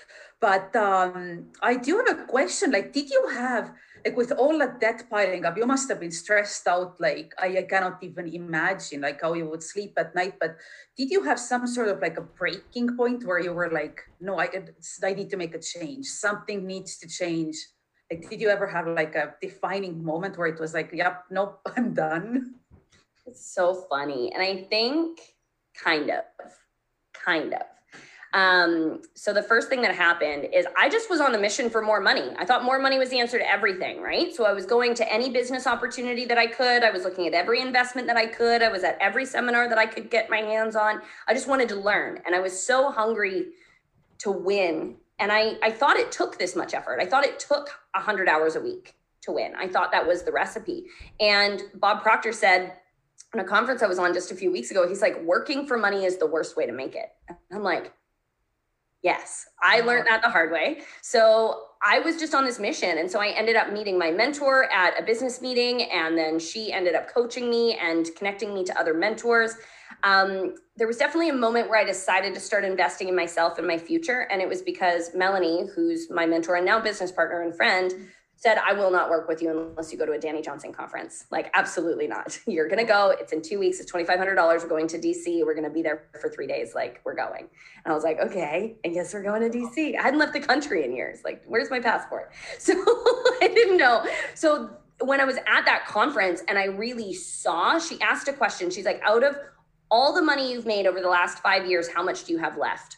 But 0.41 0.75
um, 0.75 1.47
I 1.61 1.75
do 1.75 2.03
have 2.07 2.19
a 2.19 2.25
question. 2.25 2.71
Like, 2.71 2.93
did 2.93 3.09
you 3.09 3.27
have 3.33 3.73
like 4.05 4.15
with 4.15 4.31
all 4.31 4.57
that 4.59 4.79
debt 4.79 5.03
piling 5.09 5.45
up, 5.45 5.57
you 5.57 5.65
must 5.65 5.89
have 5.89 5.99
been 5.99 6.11
stressed 6.11 6.67
out. 6.67 6.99
Like, 6.99 7.33
I, 7.37 7.57
I 7.57 7.63
cannot 7.63 8.01
even 8.01 8.27
imagine 8.33 9.01
like 9.01 9.21
how 9.21 9.33
you 9.33 9.49
would 9.49 9.63
sleep 9.63 9.93
at 9.97 10.15
night. 10.15 10.35
But 10.39 10.57
did 10.97 11.09
you 11.09 11.23
have 11.23 11.39
some 11.39 11.67
sort 11.67 11.89
of 11.89 11.99
like 11.99 12.17
a 12.17 12.21
breaking 12.21 12.95
point 12.95 13.25
where 13.25 13.39
you 13.39 13.53
were 13.53 13.69
like, 13.71 14.01
no, 14.19 14.39
I 14.39 14.49
I 15.03 15.13
need 15.13 15.29
to 15.29 15.37
make 15.37 15.55
a 15.55 15.59
change. 15.59 16.05
Something 16.05 16.65
needs 16.65 16.97
to 16.99 17.07
change. 17.07 17.55
Like, 18.11 18.29
did 18.29 18.41
you 18.41 18.49
ever 18.49 18.67
have 18.67 18.87
like 18.87 19.15
a 19.15 19.35
defining 19.41 20.03
moment 20.03 20.37
where 20.37 20.47
it 20.47 20.59
was 20.59 20.73
like, 20.73 20.91
yep, 20.93 21.25
nope, 21.29 21.61
I'm 21.77 21.93
done? 21.93 22.55
It's 23.25 23.53
so 23.53 23.85
funny. 23.89 24.31
And 24.33 24.41
I 24.41 24.63
think 24.69 25.19
kind 25.75 26.09
of, 26.09 26.23
kind 27.13 27.53
of 27.53 27.61
Um, 28.33 29.01
so 29.15 29.33
the 29.33 29.41
first 29.41 29.69
thing 29.69 29.81
that 29.81 29.95
happened 29.95 30.47
is 30.53 30.67
I 30.77 30.87
just 30.87 31.09
was 31.09 31.19
on 31.19 31.31
the 31.31 31.39
mission 31.39 31.69
for 31.69 31.81
more 31.81 31.99
money. 31.99 32.31
I 32.37 32.45
thought 32.45 32.63
more 32.63 32.77
money 32.77 32.99
was 32.99 33.09
the 33.09 33.19
answer 33.19 33.39
to 33.39 33.49
everything, 33.49 34.01
right? 34.01 34.33
So 34.35 34.45
I 34.45 34.53
was 34.53 34.65
going 34.65 34.93
to 34.95 35.11
any 35.11 35.31
business 35.31 35.65
opportunity 35.65 36.25
that 36.25 36.37
I 36.37 36.45
could. 36.45 36.83
I 36.83 36.91
was 36.91 37.03
looking 37.03 37.25
at 37.25 37.33
every 37.33 37.59
investment 37.59 38.07
that 38.07 38.17
I 38.17 38.27
could. 38.27 38.61
I 38.61 38.69
was 38.69 38.83
at 38.83 38.97
every 39.01 39.25
seminar 39.25 39.67
that 39.67 39.79
I 39.79 39.87
could 39.87 40.11
get 40.11 40.29
my 40.29 40.37
hands 40.37 40.75
on. 40.75 41.01
I 41.27 41.33
just 41.33 41.47
wanted 41.47 41.69
to 41.69 41.75
learn. 41.75 42.19
And 42.25 42.35
I 42.35 42.39
was 42.39 42.61
so 42.61 42.91
hungry 42.91 43.47
to 44.19 44.31
win. 44.31 44.97
And 45.17 45.31
I, 45.31 45.55
I 45.63 45.71
thought 45.71 45.97
it 45.97 46.11
took 46.11 46.37
this 46.37 46.55
much 46.55 46.73
effort. 46.73 46.99
I 47.01 47.05
thought 47.05 47.25
it 47.25 47.39
took 47.39 47.69
100 47.95 48.29
hours 48.29 48.55
a 48.55 48.61
week 48.61 48.95
to 49.21 49.31
win. 49.31 49.53
I 49.57 49.67
thought 49.67 49.91
that 49.91 50.07
was 50.07 50.23
the 50.23 50.31
recipe. 50.31 50.85
And 51.19 51.63
Bob 51.75 52.03
Proctor 52.03 52.31
said, 52.31 52.73
in 53.33 53.39
a 53.39 53.43
conference 53.43 53.83
I 53.83 53.87
was 53.87 53.99
on 53.99 54.13
just 54.13 54.31
a 54.31 54.35
few 54.35 54.51
weeks 54.51 54.71
ago, 54.71 54.87
he's 54.87 55.01
like, 55.01 55.21
working 55.23 55.65
for 55.67 55.77
money 55.77 56.05
is 56.05 56.17
the 56.17 56.27
worst 56.27 56.55
way 56.55 56.65
to 56.65 56.71
make 56.71 56.95
it. 56.95 57.09
I'm 57.51 57.63
like, 57.63 57.93
Yes, 59.01 59.45
I 59.63 59.79
learned 59.79 60.07
that 60.07 60.21
the 60.21 60.29
hard 60.29 60.51
way. 60.51 60.81
So 61.01 61.61
I 61.81 61.99
was 61.99 62.17
just 62.17 62.33
on 62.33 62.43
this 62.43 62.59
mission. 62.59 62.97
And 62.97 63.09
so 63.09 63.21
I 63.21 63.29
ended 63.29 63.55
up 63.55 63.71
meeting 63.71 63.97
my 63.97 64.11
mentor 64.11 64.69
at 64.71 64.99
a 64.99 65.03
business 65.03 65.41
meeting. 65.41 65.83
And 65.83 66.17
then 66.17 66.37
she 66.37 66.73
ended 66.73 66.95
up 66.95 67.07
coaching 67.07 67.49
me 67.49 67.77
and 67.81 68.09
connecting 68.17 68.53
me 68.53 68.65
to 68.65 68.77
other 68.77 68.93
mentors. 68.93 69.55
Um, 70.03 70.55
there 70.75 70.87
was 70.87 70.97
definitely 70.97 71.29
a 71.29 71.33
moment 71.33 71.69
where 71.69 71.79
I 71.79 71.85
decided 71.85 72.33
to 72.33 72.41
start 72.41 72.65
investing 72.65 73.07
in 73.07 73.15
myself 73.15 73.57
and 73.57 73.65
my 73.65 73.77
future. 73.77 74.27
And 74.31 74.41
it 74.41 74.49
was 74.49 74.61
because 74.61 75.11
Melanie, 75.15 75.67
who's 75.73 76.09
my 76.09 76.25
mentor 76.25 76.55
and 76.55 76.65
now 76.65 76.81
business 76.81 77.11
partner 77.11 77.41
and 77.41 77.55
friend, 77.55 77.93
said, 78.39 78.57
I 78.57 78.71
will 78.71 78.89
not 78.89 79.09
work 79.09 79.27
with 79.27 79.41
you 79.41 79.51
unless 79.51 79.91
you 79.91 79.97
go 79.97 80.05
to 80.05 80.13
a 80.13 80.17
Dani 80.17 80.43
Johnson 80.43 80.71
conference. 80.71 81.25
Like, 81.29 81.51
absolutely 81.55 82.07
not. 82.07 82.39
You're 82.47 82.69
going 82.69 82.79
to 82.79 82.85
go. 82.85 83.13
It's 83.19 83.33
in 83.33 83.41
two 83.41 83.59
weeks. 83.59 83.81
It's 83.81 83.91
$2,500. 83.91 84.63
We're 84.63 84.69
going 84.69 84.87
to 84.87 84.97
DC. 84.97 85.45
We're 85.45 85.53
going 85.53 85.65
to 85.65 85.69
be 85.69 85.81
there 85.81 86.05
for 86.21 86.29
three 86.29 86.47
days. 86.47 86.73
Like, 86.73 87.01
we're 87.03 87.15
going. 87.15 87.49
And 87.83 87.91
I 87.91 87.93
was 87.93 88.05
like, 88.05 88.17
okay, 88.19 88.77
I 88.85 88.87
guess 88.87 89.13
we're 89.13 89.23
going 89.23 89.41
to 89.41 89.57
DC. 89.57 89.97
I 89.97 90.01
hadn't 90.01 90.19
left 90.19 90.31
the 90.31 90.39
country 90.39 90.85
in 90.85 90.95
years. 90.95 91.19
Like, 91.25 91.43
where's 91.47 91.69
my 91.69 91.79
passport? 91.79 92.31
So 92.59 92.73
I 93.41 93.47
didn't 93.53 93.77
know. 93.77 94.05
So 94.35 94.69
when 95.01 95.19
I 95.19 95.25
was 95.25 95.37
at 95.37 95.65
that 95.65 95.85
conference 95.87 96.43
and 96.47 96.57
I 96.57 96.65
really 96.65 97.13
saw, 97.13 97.79
she 97.79 97.99
asked 98.01 98.27
a 98.27 98.33
question. 98.33 98.69
She's 98.69 98.85
like, 98.85 99.01
out 99.03 99.23
of 99.23 99.37
all 99.89 100.13
the 100.13 100.21
money 100.21 100.51
you've 100.51 100.65
made 100.65 100.85
over 100.85 101.01
the 101.01 101.09
last 101.09 101.39
five 101.39 101.65
years, 101.65 101.87
how 101.87 102.03
much 102.03 102.25
do 102.25 102.33
you 102.33 102.39
have 102.39 102.57
left? 102.57 102.97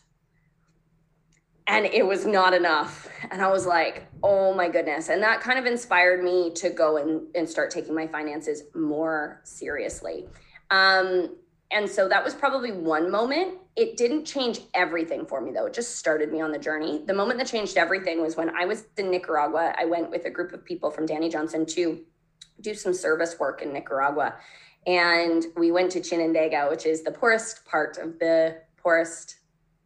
And 1.71 1.85
it 1.85 2.05
was 2.05 2.25
not 2.25 2.53
enough. 2.53 3.07
And 3.31 3.41
i 3.41 3.47
was 3.47 3.65
like 3.65 4.07
oh 4.23 4.53
my 4.53 4.69
goodness. 4.69 5.09
And 5.09 5.21
that 5.23 5.41
kind 5.41 5.57
of 5.57 5.65
inspired 5.65 6.23
me 6.23 6.51
to 6.55 6.69
go 6.69 6.97
and, 6.97 7.27
and 7.35 7.49
start 7.49 7.71
taking 7.71 7.95
my 7.95 8.07
finances 8.07 8.63
more 8.75 9.41
seriously. 9.43 10.27
Um, 10.69 11.37
and 11.71 11.89
so 11.89 12.07
that 12.09 12.23
was 12.23 12.33
probably 12.33 12.71
one 12.71 13.09
moment. 13.09 13.57
It 13.75 13.95
didn't 13.95 14.25
change 14.25 14.59
everything 14.73 15.25
for 15.25 15.39
me 15.41 15.51
though. 15.51 15.65
It 15.65 15.73
just 15.73 15.95
started 15.95 16.31
me 16.31 16.41
on 16.41 16.51
the 16.51 16.59
journey. 16.59 17.03
The 17.05 17.13
moment 17.13 17.39
that 17.39 17.47
changed 17.47 17.77
everything 17.77 18.21
was 18.21 18.35
when 18.35 18.49
i 18.55 18.65
was 18.65 18.85
in 18.97 19.09
nicaragua. 19.09 19.73
I 19.77 19.85
went 19.85 20.11
with 20.11 20.25
a 20.25 20.29
group 20.29 20.51
of 20.51 20.63
people 20.65 20.91
from 20.91 21.07
dani 21.07 21.31
johnson 21.31 21.65
to 21.67 22.01
do 22.59 22.73
some 22.73 22.93
service 22.93 23.37
work 23.39 23.61
in 23.61 23.71
nicaragua. 23.71 24.35
And 24.85 25.45
we 25.55 25.71
went 25.71 25.91
to 25.93 26.01
chinandega 26.01 26.69
which 26.69 26.85
is 26.85 27.03
the 27.03 27.11
poorest 27.11 27.65
part 27.65 27.97
of 27.97 28.19
the 28.19 28.61
poorest 28.77 29.37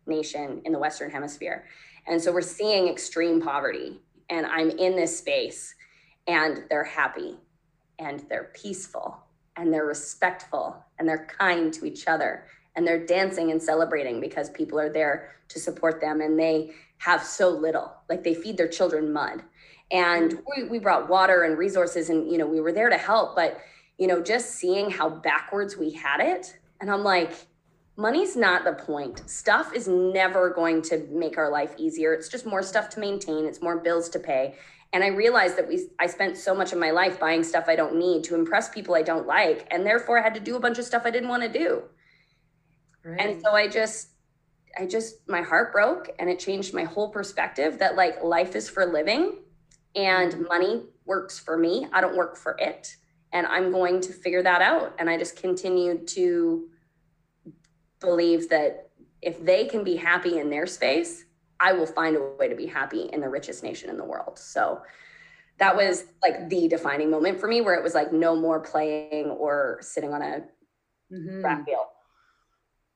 nation 0.07 0.61
in 0.65 0.71
the 0.71 0.79
Western 0.79 1.09
Hemisphere. 1.09 1.65
And 2.07 2.21
so 2.21 2.31
we're 2.31 2.41
seeing 2.41 2.87
extreme 2.87 3.41
poverty. 3.41 3.99
And 4.29 4.45
I'm 4.45 4.71
in 4.71 4.95
this 4.95 5.17
space, 5.17 5.75
and 6.27 6.63
they're 6.69 6.83
happy, 6.83 7.37
and 7.99 8.25
they're 8.29 8.51
peaceful, 8.55 9.17
and 9.55 9.71
they're 9.71 9.85
respectful, 9.85 10.83
and 10.97 11.07
they're 11.07 11.27
kind 11.27 11.71
to 11.75 11.85
each 11.85 12.07
other, 12.07 12.45
and 12.75 12.87
they're 12.87 13.05
dancing 13.05 13.51
and 13.51 13.61
celebrating 13.61 14.19
because 14.19 14.49
people 14.49 14.79
are 14.79 14.91
there 14.91 15.35
to 15.49 15.59
support 15.59 16.01
them, 16.01 16.21
and 16.21 16.39
they 16.39 16.71
have 16.97 17.23
so 17.23 17.49
little. 17.49 17.93
Like 18.09 18.23
they 18.23 18.33
feed 18.33 18.57
their 18.57 18.67
children 18.67 19.13
mud. 19.13 19.43
And 19.91 20.31
mm-hmm. 20.31 20.63
we, 20.63 20.69
we 20.69 20.79
brought 20.79 21.07
water 21.07 21.43
and 21.43 21.57
resources, 21.57 22.09
and 22.09 22.31
you 22.31 22.37
know, 22.37 22.47
we 22.47 22.59
were 22.59 22.71
there 22.71 22.89
to 22.89 22.97
help, 22.97 23.35
but 23.35 23.59
you 23.97 24.07
know, 24.07 24.21
just 24.21 24.55
seeing 24.55 24.89
how 24.89 25.09
backwards 25.09 25.77
we 25.77 25.91
had 25.91 26.19
it. 26.19 26.57
And 26.81 26.91
I'm 26.91 27.03
like, 27.03 27.33
money's 27.97 28.35
not 28.35 28.63
the 28.63 28.73
point. 28.73 29.29
Stuff 29.29 29.73
is 29.73 29.87
never 29.87 30.49
going 30.49 30.81
to 30.83 31.07
make 31.11 31.37
our 31.37 31.51
life 31.51 31.73
easier. 31.77 32.13
It's 32.13 32.29
just 32.29 32.45
more 32.45 32.63
stuff 32.63 32.89
to 32.91 32.99
maintain, 32.99 33.45
it's 33.45 33.61
more 33.61 33.79
bills 33.79 34.09
to 34.09 34.19
pay. 34.19 34.55
And 34.93 35.03
I 35.03 35.07
realized 35.07 35.57
that 35.57 35.67
we 35.67 35.89
I 35.99 36.07
spent 36.07 36.37
so 36.37 36.55
much 36.55 36.71
of 36.71 36.79
my 36.79 36.91
life 36.91 37.19
buying 37.19 37.43
stuff 37.43 37.65
I 37.67 37.75
don't 37.75 37.95
need 37.95 38.23
to 38.25 38.35
impress 38.35 38.69
people 38.69 38.95
I 38.95 39.01
don't 39.01 39.27
like, 39.27 39.67
and 39.71 39.85
therefore 39.85 40.19
I 40.19 40.21
had 40.21 40.33
to 40.35 40.39
do 40.39 40.55
a 40.55 40.59
bunch 40.59 40.77
of 40.77 40.85
stuff 40.85 41.03
I 41.05 41.11
didn't 41.11 41.29
want 41.29 41.43
to 41.43 41.49
do. 41.49 41.83
Right. 43.03 43.19
And 43.19 43.41
so 43.41 43.51
I 43.51 43.67
just 43.67 44.09
I 44.77 44.85
just 44.85 45.27
my 45.27 45.41
heart 45.41 45.73
broke 45.73 46.09
and 46.19 46.29
it 46.29 46.39
changed 46.39 46.73
my 46.73 46.83
whole 46.83 47.09
perspective 47.09 47.79
that 47.79 47.95
like 47.95 48.23
life 48.23 48.55
is 48.55 48.69
for 48.69 48.85
living 48.85 49.37
and 49.95 50.31
mm-hmm. 50.31 50.43
money 50.43 50.83
works 51.05 51.39
for 51.39 51.57
me. 51.57 51.87
I 51.93 52.01
don't 52.01 52.15
work 52.15 52.37
for 52.37 52.55
it. 52.59 52.95
And 53.33 53.45
I'm 53.47 53.71
going 53.71 54.01
to 54.01 54.13
figure 54.13 54.43
that 54.43 54.61
out. 54.61 54.95
And 54.97 55.09
I 55.09 55.17
just 55.17 55.35
continued 55.35 56.07
to 56.09 56.69
believe 57.99 58.49
that 58.49 58.89
if 59.21 59.43
they 59.43 59.65
can 59.65 59.83
be 59.83 59.95
happy 59.95 60.39
in 60.39 60.49
their 60.49 60.67
space, 60.67 61.25
I 61.59 61.73
will 61.73 61.85
find 61.85 62.15
a 62.15 62.21
way 62.37 62.47
to 62.47 62.55
be 62.55 62.67
happy 62.67 63.09
in 63.11 63.21
the 63.21 63.29
richest 63.29 63.63
nation 63.63 63.89
in 63.89 63.97
the 63.97 64.03
world. 64.03 64.37
So 64.37 64.81
that 65.57 65.75
was 65.75 66.05
like 66.21 66.49
the 66.49 66.67
defining 66.67 67.09
moment 67.09 67.39
for 67.39 67.47
me 67.47 67.61
where 67.61 67.75
it 67.75 67.83
was 67.83 67.95
like 67.95 68.11
no 68.11 68.35
more 68.35 68.59
playing 68.59 69.27
or 69.27 69.79
sitting 69.81 70.13
on 70.13 70.21
a 70.21 70.41
mm-hmm. 71.11 71.63
wheel. 71.63 71.87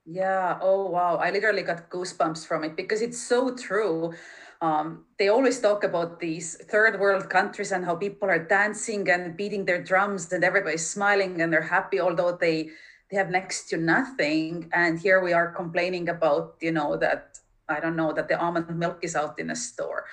Yeah. 0.06 0.58
Oh, 0.62 0.90
wow. 0.90 1.18
I 1.18 1.32
literally 1.32 1.62
got 1.62 1.90
goosebumps 1.90 2.46
from 2.46 2.64
it 2.64 2.76
because 2.76 3.02
it's 3.02 3.22
so 3.22 3.56
true. 3.56 4.14
Um, 4.62 5.06
they 5.18 5.30
always 5.30 5.60
talk 5.62 5.84
about 5.84 6.20
these 6.20 6.58
third 6.66 7.00
world 7.00 7.30
countries 7.30 7.72
and 7.72 7.86
how 7.86 7.96
people 7.96 8.30
are 8.30 8.44
dancing 8.44 9.10
and 9.10 9.38
beating 9.38 9.64
their 9.66 9.82
drums 9.82 10.34
and 10.34 10.44
everybody's 10.44 10.86
smiling 10.86 11.42
and 11.42 11.54
they're 11.54 11.62
happy, 11.62 12.02
although 12.02 12.36
they 12.36 12.72
they 13.10 13.18
have 13.18 13.30
next 13.30 13.70
to 13.70 13.78
nothing. 13.78 14.70
And 14.74 15.00
here 15.00 15.22
we 15.24 15.34
are 15.34 15.52
complaining 15.52 16.10
about 16.10 16.56
you 16.62 16.72
know 16.72 16.98
that 16.98 17.40
i 17.68 17.80
don't 17.80 17.96
know 17.96 18.12
that 18.12 18.28
the 18.28 18.40
almond 18.40 18.68
milk 18.80 18.98
is 19.04 19.16
out 19.16 19.38
in 19.38 19.52
a 19.52 19.56
store 19.56 20.06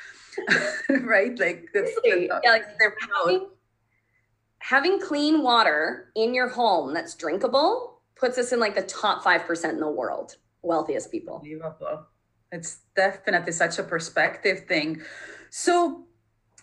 right? 0.89 1.39
Like 1.39 1.69
that's 1.73 1.93
yeah, 2.05 2.39
like 2.45 2.79
they're 2.79 2.95
having, 3.25 3.49
having 4.59 5.01
clean 5.01 5.43
water 5.43 6.13
in 6.15 6.35
your 6.35 6.49
home 6.49 6.95
that's 6.95 7.15
drinkable 7.15 8.01
puts 8.17 8.39
us 8.39 8.53
in 8.53 8.61
like 8.61 8.75
the 8.75 8.83
top 8.83 9.23
5% 9.23 9.71
in 9.71 9.81
the 9.81 9.91
world 9.91 10.37
wealthiest 10.63 11.13
people. 11.13 11.37
Unbelievable. 11.37 12.07
it's 12.51 12.81
definitely 12.97 13.53
such 13.53 13.79
a 13.79 13.83
perspective 13.83 14.65
thing. 14.67 15.03
So 15.51 16.07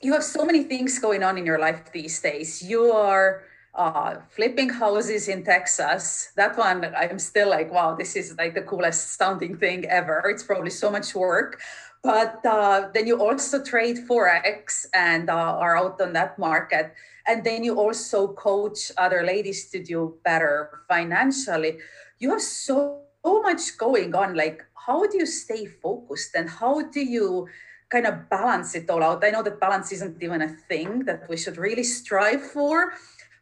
you 0.01 0.13
have 0.13 0.23
so 0.23 0.45
many 0.45 0.63
things 0.63 0.99
going 0.99 1.23
on 1.23 1.37
in 1.37 1.45
your 1.45 1.59
life 1.59 1.91
these 1.93 2.19
days. 2.19 2.61
You 2.61 2.91
are 2.91 3.43
uh, 3.75 4.17
flipping 4.29 4.69
houses 4.69 5.27
in 5.27 5.43
Texas. 5.43 6.31
That 6.35 6.57
one, 6.57 6.93
I'm 6.95 7.19
still 7.19 7.49
like, 7.49 7.71
wow, 7.71 7.95
this 7.95 8.15
is 8.15 8.35
like 8.37 8.53
the 8.53 8.61
coolest 8.61 9.17
sounding 9.17 9.57
thing 9.57 9.85
ever. 9.85 10.23
It's 10.29 10.43
probably 10.43 10.69
so 10.69 10.91
much 10.91 11.15
work. 11.15 11.61
But 12.03 12.45
uh, 12.45 12.89
then 12.93 13.07
you 13.07 13.21
also 13.21 13.63
trade 13.63 13.97
Forex 14.07 14.85
and 14.93 15.29
uh, 15.29 15.57
are 15.57 15.77
out 15.77 16.01
on 16.01 16.13
that 16.13 16.37
market. 16.37 16.93
And 17.25 17.43
then 17.43 17.63
you 17.63 17.79
also 17.79 18.27
coach 18.27 18.91
other 18.97 19.23
ladies 19.23 19.69
to 19.69 19.81
do 19.81 20.15
better 20.23 20.81
financially. 20.89 21.79
You 22.19 22.31
have 22.31 22.41
so, 22.41 23.03
so 23.25 23.41
much 23.41 23.77
going 23.77 24.13
on. 24.13 24.35
Like, 24.35 24.65
how 24.85 25.07
do 25.07 25.17
you 25.17 25.25
stay 25.25 25.65
focused 25.65 26.35
and 26.35 26.49
how 26.49 26.81
do 26.81 26.99
you 26.99 27.47
kind 27.89 28.05
of 28.05 28.29
balance 28.29 28.75
it 28.75 28.89
all 28.89 29.01
out? 29.01 29.23
I 29.23 29.29
know 29.29 29.41
that 29.41 29.61
balance 29.61 29.93
isn't 29.93 30.21
even 30.21 30.41
a 30.41 30.49
thing 30.49 31.05
that 31.05 31.29
we 31.29 31.37
should 31.37 31.57
really 31.57 31.85
strive 31.85 32.41
for 32.41 32.91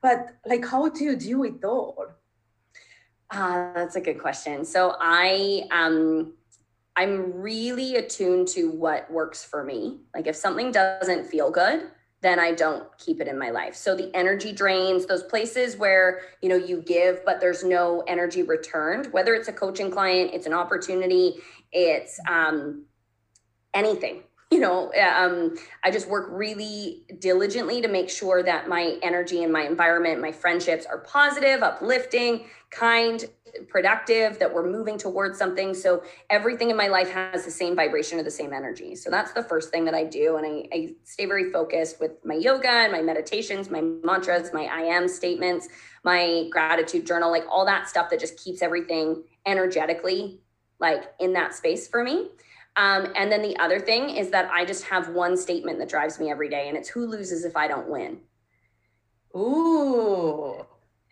but 0.02 0.36
like 0.46 0.66
how 0.66 0.90
do 0.90 1.04
you 1.04 1.16
do 1.16 1.44
it 1.44 1.64
all 1.64 2.08
uh, 3.32 3.72
that's 3.74 3.96
a 3.96 4.02
good 4.02 4.20
question. 4.20 4.66
So 4.66 4.96
i 5.00 5.64
um 5.72 6.34
i'm 6.98 7.34
really 7.42 7.96
attuned 7.96 8.48
to 8.50 8.70
what 8.70 9.10
works 9.10 9.44
for 9.44 9.64
me. 9.64 10.02
Like 10.14 10.28
if 10.28 10.36
something 10.36 10.72
doesn't 10.72 11.26
feel 11.26 11.50
good 11.52 11.84
then 12.22 12.40
i 12.40 12.54
don't 12.54 12.86
keep 13.00 13.20
it 13.20 13.28
in 13.28 13.40
my 13.40 13.50
life. 13.50 13.76
So 13.76 13.96
the 13.96 14.16
energy 14.16 14.52
drains 14.52 15.06
those 15.06 15.24
places 15.24 15.78
where 15.78 16.22
you 16.42 16.50
know 16.50 16.56
you 16.56 16.82
give 16.82 17.24
but 17.26 17.40
there's 17.40 17.64
no 17.64 18.04
energy 18.08 18.44
returned 18.44 19.08
whether 19.14 19.34
it's 19.34 19.48
a 19.48 19.54
coaching 19.54 19.90
client 19.90 20.32
it's 20.34 20.46
an 20.46 20.54
opportunity 20.54 21.36
it's 21.72 22.20
um 22.30 22.84
anything 23.74 24.24
you 24.52 24.60
know 24.60 24.92
um, 24.94 25.56
i 25.84 25.90
just 25.90 26.08
work 26.08 26.28
really 26.30 27.04
diligently 27.20 27.82
to 27.82 27.88
make 27.88 28.10
sure 28.10 28.44
that 28.44 28.68
my 28.68 28.98
energy 29.02 29.44
and 29.44 29.52
my 29.52 29.64
environment 29.64 30.22
my 30.22 30.32
friendships 30.32 30.86
are 30.86 31.00
positive 31.00 31.64
uplifting 31.64 32.46
kind 32.70 33.26
productive 33.68 34.40
that 34.40 34.54
we're 34.54 34.70
moving 34.70 34.98
towards 34.98 35.38
something. 35.38 35.74
So 35.74 36.04
everything 36.30 36.70
in 36.70 36.78
my 36.78 36.88
life 36.88 37.12
has 37.12 37.46
the 37.46 37.52
same 37.52 37.76
vibration 37.76 38.20
or 38.20 38.24
the 38.24 38.32
same 38.32 38.54
energy. 38.54 38.96
So 38.96 39.10
that's 39.10 39.34
the 39.34 39.44
first 39.44 39.70
thing 39.70 39.86
that 39.86 39.94
i 39.94 40.04
do. 40.04 40.38
And 40.38 40.46
I, 40.46 40.76
I 40.76 40.96
stay 41.04 41.26
very 41.26 41.52
focused 41.52 42.00
with 42.00 42.12
my 42.24 42.36
yoga 42.36 42.70
and 42.70 42.92
my 42.92 43.02
meditations 43.02 43.70
my 43.70 43.82
mantras 43.82 44.52
my 44.54 44.66
i 44.66 44.82
am 44.82 45.08
statements 45.08 45.68
my 46.04 46.48
gratitude 46.50 47.06
journal 47.06 47.30
like 47.30 47.44
all 47.50 47.66
that 47.66 47.90
stuff 47.90 48.10
that 48.10 48.20
just 48.20 48.38
keeps 48.38 48.62
everything 48.62 49.24
energetically 49.46 50.40
like 50.80 51.14
in 51.20 51.34
that 51.34 51.54
space 51.54 51.88
for 51.88 52.04
me. 52.04 52.30
Um, 52.78 53.12
and 53.16 53.32
then 53.32 53.42
the 53.42 53.58
other 53.58 53.80
thing 53.80 54.10
is 54.10 54.30
that 54.32 54.50
I 54.52 54.64
just 54.64 54.86
have 54.86 55.10
one 55.10 55.36
statement 55.36 55.78
that 55.80 55.90
drives 55.90 56.20
me 56.20 56.32
every 56.32 56.50
day, 56.50 56.70
and 56.70 56.78
it's 56.78 56.90
who 56.90 57.06
loses 57.06 57.44
if 57.44 57.56
I 57.56 57.68
don't 57.68 57.90
win. 57.90 58.20
Ooh. 59.36 60.66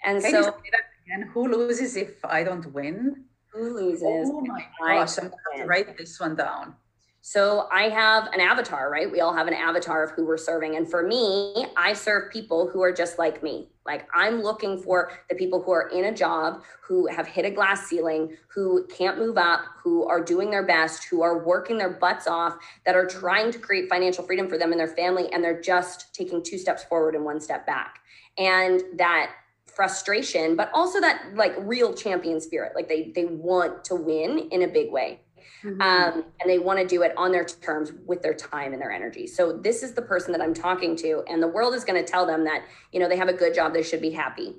And 0.05 0.21
Can 0.21 0.31
so 0.31 0.37
you 0.37 0.43
say 0.43 0.69
that 0.71 0.83
again? 1.05 1.29
Who 1.33 1.49
loses 1.49 1.95
if 1.97 2.23
I 2.23 2.43
don't 2.43 2.71
win? 2.73 3.25
who 3.51 3.73
loses? 3.73 4.03
Oh 4.31 4.41
my 4.41 4.65
gosh, 4.79 5.17
I'm 5.17 5.25
gonna 5.25 5.35
have 5.53 5.61
to 5.61 5.67
write 5.67 5.97
this 5.97 6.19
one 6.19 6.35
down. 6.35 6.75
So 7.21 7.67
I 7.71 7.89
have 7.89 8.27
an 8.27 8.39
avatar, 8.39 8.89
right? 8.89 9.11
We 9.11 9.19
all 9.19 9.33
have 9.33 9.47
an 9.47 9.53
avatar 9.53 10.03
of 10.03 10.11
who 10.11 10.25
we're 10.25 10.37
serving. 10.37 10.77
And 10.77 10.89
for 10.89 11.03
me, 11.03 11.65
I 11.75 11.93
serve 11.93 12.31
people 12.31 12.69
who 12.69 12.81
are 12.81 12.93
just 12.93 13.19
like 13.19 13.43
me. 13.43 13.69
Like 13.89 14.07
I'm 14.13 14.43
looking 14.43 14.77
for 14.77 15.11
the 15.29 15.35
people 15.35 15.63
who 15.63 15.71
are 15.71 15.89
in 15.89 16.05
a 16.05 16.13
job, 16.13 16.61
who 16.83 17.07
have 17.07 17.25
hit 17.25 17.43
a 17.43 17.49
glass 17.49 17.87
ceiling, 17.87 18.37
who 18.47 18.85
can't 18.85 19.17
move 19.17 19.35
up, 19.35 19.61
who 19.83 20.07
are 20.07 20.23
doing 20.23 20.51
their 20.51 20.65
best, 20.65 21.05
who 21.05 21.23
are 21.23 21.43
working 21.43 21.79
their 21.79 21.89
butts 21.89 22.27
off, 22.27 22.55
that 22.85 22.95
are 22.95 23.07
trying 23.07 23.51
to 23.51 23.57
create 23.57 23.89
financial 23.89 24.23
freedom 24.23 24.47
for 24.47 24.59
them 24.59 24.71
and 24.71 24.79
their 24.79 24.87
family. 24.87 25.27
And 25.33 25.43
they're 25.43 25.59
just 25.59 26.13
taking 26.13 26.43
two 26.43 26.59
steps 26.59 26.83
forward 26.83 27.15
and 27.15 27.25
one 27.25 27.41
step 27.41 27.65
back. 27.65 27.99
And 28.37 28.83
that 28.97 29.31
frustration, 29.65 30.55
but 30.55 30.69
also 30.71 31.01
that 31.01 31.31
like 31.33 31.55
real 31.57 31.91
champion 31.93 32.39
spirit. 32.39 32.73
Like 32.75 32.87
they 32.87 33.11
they 33.15 33.25
want 33.25 33.83
to 33.85 33.95
win 33.95 34.49
in 34.51 34.61
a 34.61 34.67
big 34.67 34.91
way 34.91 35.21
Mm-hmm. 35.63 35.81
um, 35.81 36.25
and 36.39 36.49
they 36.49 36.57
want 36.57 36.79
to 36.79 36.87
do 36.87 37.01
it 37.01 37.13
on 37.17 37.33
their 37.33 37.43
terms 37.43 37.91
with 38.05 38.21
their 38.21 38.33
time 38.33 38.71
and 38.71 38.81
their 38.81 38.91
energy. 38.91 39.27
So 39.27 39.51
this 39.51 39.83
is 39.83 39.93
the 39.93 40.01
person 40.01 40.31
that 40.31 40.41
I'm 40.41 40.53
talking 40.53 40.95
to, 40.97 41.23
and 41.27 41.43
the 41.43 41.47
world 41.47 41.73
is 41.73 41.83
going 41.83 42.03
to 42.03 42.09
tell 42.09 42.25
them 42.25 42.45
that 42.45 42.63
you 42.93 42.99
know 42.99 43.09
they 43.09 43.17
have 43.17 43.27
a 43.27 43.33
good 43.33 43.53
job, 43.53 43.73
they 43.73 43.83
should 43.83 44.01
be 44.01 44.11
happy. 44.11 44.55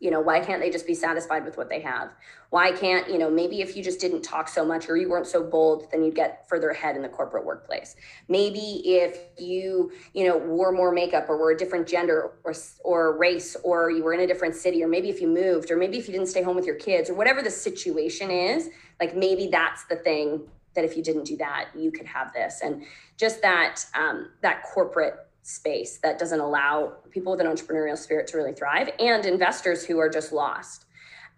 You 0.00 0.10
know, 0.10 0.20
why 0.20 0.40
can't 0.40 0.60
they 0.60 0.70
just 0.70 0.86
be 0.86 0.94
satisfied 0.94 1.44
with 1.44 1.58
what 1.58 1.68
they 1.68 1.80
have? 1.80 2.10
Why 2.48 2.72
can't 2.72 3.08
you 3.08 3.18
know 3.18 3.30
maybe 3.30 3.60
if 3.60 3.76
you 3.76 3.82
just 3.82 4.00
didn't 4.00 4.22
talk 4.22 4.48
so 4.48 4.64
much 4.64 4.88
or 4.88 4.96
you 4.96 5.08
weren't 5.08 5.26
so 5.26 5.42
bold, 5.42 5.88
then 5.92 6.02
you'd 6.02 6.14
get 6.14 6.48
further 6.48 6.70
ahead 6.70 6.96
in 6.96 7.02
the 7.02 7.08
corporate 7.08 7.44
workplace. 7.44 7.96
Maybe 8.26 8.82
if 8.84 9.18
you 9.38 9.92
you 10.14 10.26
know 10.26 10.38
wore 10.38 10.72
more 10.72 10.90
makeup 10.90 11.28
or 11.28 11.36
were 11.36 11.52
a 11.52 11.56
different 11.56 11.86
gender 11.86 12.32
or 12.44 12.54
or 12.82 13.18
race 13.18 13.56
or 13.62 13.90
you 13.90 14.02
were 14.02 14.14
in 14.14 14.20
a 14.20 14.26
different 14.26 14.54
city 14.54 14.82
or 14.82 14.88
maybe 14.88 15.10
if 15.10 15.20
you 15.20 15.28
moved 15.28 15.70
or 15.70 15.76
maybe 15.76 15.98
if 15.98 16.08
you 16.08 16.12
didn't 16.12 16.28
stay 16.28 16.42
home 16.42 16.56
with 16.56 16.66
your 16.66 16.76
kids 16.76 17.10
or 17.10 17.14
whatever 17.14 17.42
the 17.42 17.50
situation 17.50 18.30
is 18.30 18.70
like 18.98 19.14
maybe 19.14 19.48
that's 19.48 19.84
the 19.84 19.96
thing 19.96 20.42
that 20.74 20.84
if 20.84 20.96
you 20.96 21.02
didn't 21.02 21.24
do 21.24 21.36
that 21.36 21.68
you 21.76 21.90
could 21.90 22.06
have 22.06 22.32
this 22.32 22.60
and 22.62 22.82
just 23.16 23.42
that 23.42 23.84
um, 23.94 24.30
that 24.40 24.62
corporate 24.62 25.26
space 25.42 25.98
that 25.98 26.18
doesn't 26.18 26.40
allow 26.40 26.94
people 27.10 27.32
with 27.32 27.40
an 27.40 27.46
entrepreneurial 27.46 27.96
spirit 27.96 28.26
to 28.28 28.36
really 28.36 28.52
thrive 28.52 28.90
and 28.98 29.24
investors 29.26 29.84
who 29.84 29.98
are 29.98 30.08
just 30.08 30.32
lost. 30.32 30.86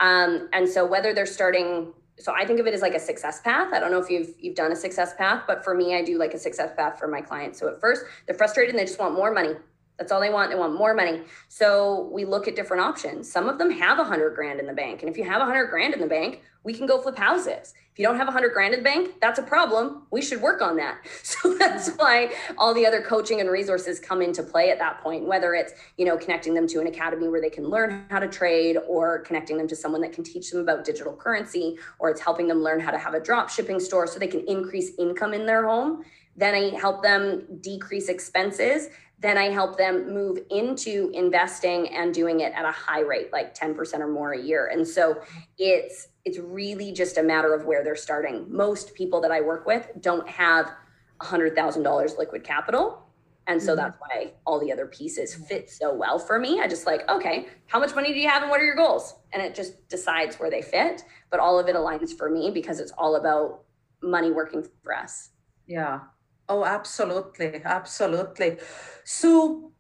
Um, 0.01 0.49
and 0.53 0.69
so 0.69 0.85
whether 0.87 1.15
they're 1.15 1.27
starting 1.27 1.93
so 2.19 2.33
i 2.37 2.45
think 2.45 2.61
of 2.61 2.67
it 2.67 2.75
as 2.75 2.83
like 2.83 2.95
a 2.95 3.01
success 3.01 3.41
path. 3.41 3.73
I 3.73 3.81
don't 3.81 3.91
know 3.91 3.99
if 3.99 4.11
you've 4.11 4.35
you've 4.39 4.55
done 4.55 4.71
a 4.71 4.77
success 4.77 5.15
path 5.15 5.45
but 5.47 5.65
for 5.65 5.75
me 5.75 5.97
i 5.97 6.03
do 6.03 6.19
like 6.19 6.35
a 6.35 6.39
success 6.39 6.73
path 6.77 6.99
for 6.99 7.09
my 7.09 7.21
clients. 7.21 7.59
So 7.59 7.69
at 7.69 7.81
first 7.81 8.05
they're 8.27 8.37
frustrated 8.37 8.75
and 8.75 8.79
they 8.79 8.85
just 8.85 8.99
want 8.99 9.15
more 9.15 9.33
money 9.33 9.55
that's 10.03 10.11
all 10.11 10.21
they 10.21 10.31
want. 10.31 10.51
They 10.51 10.57
want 10.57 10.75
more 10.75 10.95
money. 10.95 11.21
So 11.49 12.11
we 12.13 12.25
look 12.25 12.49
at 12.49 12.57
different 12.57 12.83
options. 12.83 13.31
Some 13.31 13.49
of 13.49 13.57
them 13.57 13.71
have 13.71 14.01
a 14.01 14.05
hundred 14.05 14.35
grand 14.35 14.59
in 14.59 14.67
the 14.67 14.73
bank. 14.73 15.01
And 15.01 15.09
if 15.09 15.17
you 15.17 15.23
have 15.23 15.41
a 15.41 15.45
hundred 15.45 15.69
grand 15.69 15.95
in 15.95 16.01
the 16.01 16.09
bank, 16.09 16.43
we 16.65 16.75
can 16.75 16.89
go 16.89 17.01
flip 17.01 17.17
houses. 17.17 17.73
If 17.93 18.01
you 18.01 18.07
don't 18.07 18.17
have 18.17 18.27
a 18.27 18.33
hundred 18.33 18.53
grand 18.53 18.75
in 18.75 18.81
the 18.81 18.85
bank, 18.85 19.21
that's 19.21 19.39
a 19.39 19.43
problem. 19.43 20.07
We 20.11 20.21
should 20.21 20.41
work 20.41 20.61
on 20.61 20.77
that. 20.77 20.99
So 21.23 21.55
that's 21.55 21.89
mm-hmm. 21.89 21.99
why 21.99 22.33
all 22.59 22.75
the 22.75 22.85
other 22.85 23.01
coaching 23.01 23.41
and 23.41 23.49
resources 23.49 24.01
come 24.01 24.23
into 24.23 24.43
play 24.43 24.71
at 24.71 24.79
that 24.79 25.01
point, 25.03 25.25
whether 25.25 25.55
it's, 25.55 25.73
you 25.97 26.05
know, 26.05 26.17
connecting 26.17 26.55
them 26.55 26.67
to 26.69 26.81
an 26.81 26.87
academy 26.89 27.29
where 27.29 27.41
they 27.41 27.51
can 27.51 27.69
learn 27.69 28.05
how 28.11 28.19
to 28.19 28.29
trade 28.29 28.77
or 28.89 29.21
connecting 29.21 29.57
them 29.57 29.69
to 29.69 29.77
someone 29.77 30.01
that 30.03 30.13
can 30.13 30.25
teach 30.25 30.51
them 30.51 30.61
about 30.61 30.85
digital 30.85 31.13
currency, 31.13 31.79
or 31.99 32.11
it's 32.11 32.21
helping 32.21 32.49
them 32.49 32.63
learn 32.63 32.81
how 32.81 32.91
to 32.91 32.99
have 32.99 33.15
a 33.15 33.21
drop 33.21 33.51
shipping 33.51 33.79
store 33.79 34.07
so 34.07 34.19
they 34.19 34.27
can 34.27 34.45
increase 34.47 34.93
income 34.99 35.33
in 35.33 35.47
their 35.47 35.67
home. 35.67 36.05
Then 36.37 36.55
I 36.55 36.79
help 36.79 37.03
them 37.03 37.47
decrease 37.61 38.09
expenses 38.09 38.89
then 39.23 39.39
I 39.39 39.51
help 39.51 39.79
them 39.79 40.13
move 40.13 40.41
into 40.51 41.13
investing 41.15 41.89
and 41.95 42.13
doing 42.13 42.41
it 42.41 42.53
at 42.55 42.65
a 42.65 42.73
high 42.73 43.03
rate, 43.03 43.33
like 43.33 43.55
10% 43.55 44.01
or 44.01 44.09
more 44.09 44.33
a 44.33 44.43
year. 44.43 44.67
And 44.67 44.87
so 44.87 45.23
it's 45.59 46.09
it's 46.25 46.39
really 46.39 46.93
just 46.93 47.19
a 47.19 47.23
matter 47.23 47.55
of 47.55 47.65
where 47.65 47.85
they're 47.85 47.97
starting. 47.97 48.47
Most 48.49 48.95
people 48.95 49.21
that 49.21 49.31
I 49.31 49.41
work 49.41 49.67
with 49.67 49.89
don't 50.01 50.29
have 50.29 50.73
$100,000 51.21 52.19
liquid 52.19 52.45
capital. 52.45 53.07
And 53.49 53.61
so 53.61 53.73
mm-hmm. 53.73 53.81
that's 53.81 53.97
why 54.01 54.33
all 54.45 54.61
the 54.61 54.73
other 54.73 54.87
pieces 54.87 55.35
fit 55.35 55.69
so 55.69 55.93
well 55.95 56.19
for 56.19 56.39
me. 56.39 56.61
I 56.61 56.69
just 56.69 56.87
like, 56.87 57.09
okay, 57.09 57.47
how 57.67 57.81
much 57.81 57.95
money 57.95 58.13
do 58.13 58.21
you 58.21 58.29
have 58.29 58.43
and 58.43 58.51
what 58.51 58.61
are 58.61 58.65
your 58.65 58.77
goals? 58.77 59.15
And 59.33 59.43
it 59.43 59.55
just 59.55 59.89
decides 59.89 60.37
where 60.37 60.51
they 60.51 60.63
fit. 60.63 61.03
But 61.31 61.41
all 61.41 61.59
of 61.59 61.69
it 61.69 61.75
aligns 61.75 62.17
for 62.17 62.31
me 62.31 62.51
because 62.53 62.79
it's 62.79 62.93
all 62.93 63.17
about 63.17 63.63
money 64.01 64.31
working 64.31 64.65
for 64.85 64.95
us. 64.95 65.31
Yeah. 65.67 66.01
Oh, 66.49 66.65
absolutely. 66.65 67.63
Absolutely. 67.65 68.59
So 69.05 69.73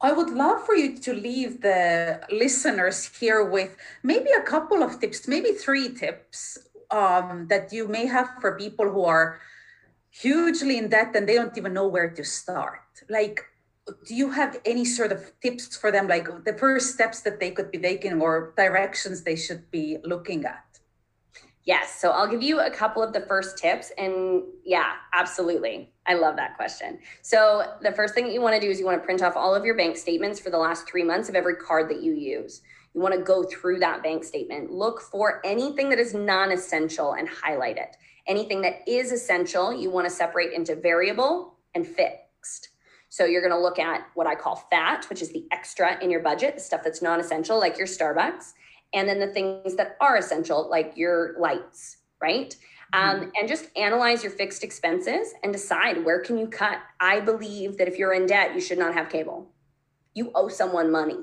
I 0.00 0.12
would 0.12 0.30
love 0.30 0.64
for 0.66 0.74
you 0.74 0.98
to 0.98 1.14
leave 1.14 1.60
the 1.62 2.20
listeners 2.30 3.06
here 3.18 3.44
with 3.44 3.76
maybe 4.02 4.30
a 4.32 4.42
couple 4.42 4.82
of 4.82 5.00
tips, 5.00 5.28
maybe 5.28 5.52
three 5.52 5.94
tips 5.94 6.58
um, 6.90 7.46
that 7.48 7.72
you 7.72 7.88
may 7.88 8.06
have 8.06 8.30
for 8.40 8.58
people 8.58 8.90
who 8.90 9.04
are 9.04 9.40
hugely 10.10 10.78
in 10.78 10.88
debt 10.88 11.14
and 11.16 11.28
they 11.28 11.34
don't 11.34 11.56
even 11.56 11.72
know 11.72 11.86
where 11.88 12.10
to 12.10 12.24
start. 12.24 12.80
Like, 13.08 13.40
do 14.06 14.14
you 14.14 14.30
have 14.30 14.60
any 14.64 14.84
sort 14.84 15.12
of 15.12 15.32
tips 15.40 15.76
for 15.76 15.90
them, 15.92 16.08
like 16.08 16.26
the 16.44 16.54
first 16.54 16.94
steps 16.94 17.20
that 17.22 17.40
they 17.40 17.50
could 17.50 17.70
be 17.70 17.78
taking 17.78 18.20
or 18.20 18.54
directions 18.56 19.22
they 19.22 19.36
should 19.36 19.70
be 19.70 19.98
looking 20.04 20.44
at? 20.44 20.71
Yes. 21.64 22.00
So 22.00 22.10
I'll 22.10 22.26
give 22.26 22.42
you 22.42 22.60
a 22.60 22.70
couple 22.70 23.02
of 23.02 23.12
the 23.12 23.20
first 23.20 23.56
tips. 23.56 23.92
And 23.96 24.42
yeah, 24.64 24.94
absolutely. 25.14 25.92
I 26.06 26.14
love 26.14 26.34
that 26.36 26.56
question. 26.56 26.98
So 27.22 27.74
the 27.82 27.92
first 27.92 28.14
thing 28.14 28.24
that 28.24 28.32
you 28.32 28.40
want 28.40 28.56
to 28.56 28.60
do 28.60 28.68
is 28.68 28.80
you 28.80 28.86
want 28.86 29.00
to 29.00 29.04
print 29.04 29.22
off 29.22 29.36
all 29.36 29.54
of 29.54 29.64
your 29.64 29.76
bank 29.76 29.96
statements 29.96 30.40
for 30.40 30.50
the 30.50 30.58
last 30.58 30.88
three 30.88 31.04
months 31.04 31.28
of 31.28 31.36
every 31.36 31.54
card 31.54 31.88
that 31.90 32.02
you 32.02 32.14
use. 32.14 32.62
You 32.94 33.00
want 33.00 33.14
to 33.14 33.20
go 33.20 33.44
through 33.44 33.78
that 33.78 34.02
bank 34.02 34.24
statement, 34.24 34.70
look 34.70 35.00
for 35.00 35.40
anything 35.44 35.88
that 35.90 35.98
is 35.98 36.14
non 36.14 36.50
essential 36.50 37.14
and 37.14 37.28
highlight 37.28 37.78
it. 37.78 37.96
Anything 38.26 38.60
that 38.62 38.86
is 38.86 39.12
essential, 39.12 39.72
you 39.72 39.90
want 39.90 40.06
to 40.06 40.10
separate 40.10 40.52
into 40.52 40.74
variable 40.74 41.58
and 41.74 41.86
fixed. 41.86 42.68
So 43.08 43.24
you're 43.24 43.40
going 43.40 43.52
to 43.52 43.60
look 43.60 43.78
at 43.78 44.06
what 44.14 44.26
I 44.26 44.34
call 44.34 44.56
fat, 44.56 45.06
which 45.08 45.22
is 45.22 45.32
the 45.32 45.46
extra 45.52 46.02
in 46.02 46.10
your 46.10 46.20
budget, 46.20 46.54
the 46.54 46.60
stuff 46.60 46.82
that's 46.82 47.02
non 47.02 47.20
essential, 47.20 47.58
like 47.58 47.78
your 47.78 47.86
Starbucks 47.86 48.52
and 48.94 49.08
then 49.08 49.18
the 49.18 49.28
things 49.28 49.76
that 49.76 49.96
are 50.00 50.16
essential, 50.16 50.68
like 50.68 50.92
your 50.96 51.34
lights, 51.38 51.98
right? 52.20 52.54
Um, 52.94 53.32
and 53.38 53.48
just 53.48 53.70
analyze 53.74 54.22
your 54.22 54.32
fixed 54.32 54.62
expenses 54.62 55.32
and 55.42 55.50
decide 55.50 56.04
where 56.04 56.20
can 56.20 56.36
you 56.36 56.46
cut. 56.46 56.78
I 57.00 57.20
believe 57.20 57.78
that 57.78 57.88
if 57.88 57.98
you're 57.98 58.12
in 58.12 58.26
debt, 58.26 58.54
you 58.54 58.60
should 58.60 58.78
not 58.78 58.92
have 58.92 59.08
cable. 59.08 59.50
You 60.12 60.30
owe 60.34 60.48
someone 60.48 60.92
money. 60.92 61.16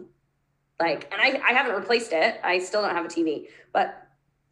Like, 0.79 1.13
and 1.13 1.21
I, 1.21 1.39
I 1.47 1.53
haven't 1.53 1.75
replaced 1.75 2.11
it. 2.11 2.39
I 2.43 2.57
still 2.57 2.81
don't 2.81 2.95
have 2.95 3.05
a 3.05 3.09
TV, 3.09 3.47
but 3.71 4.07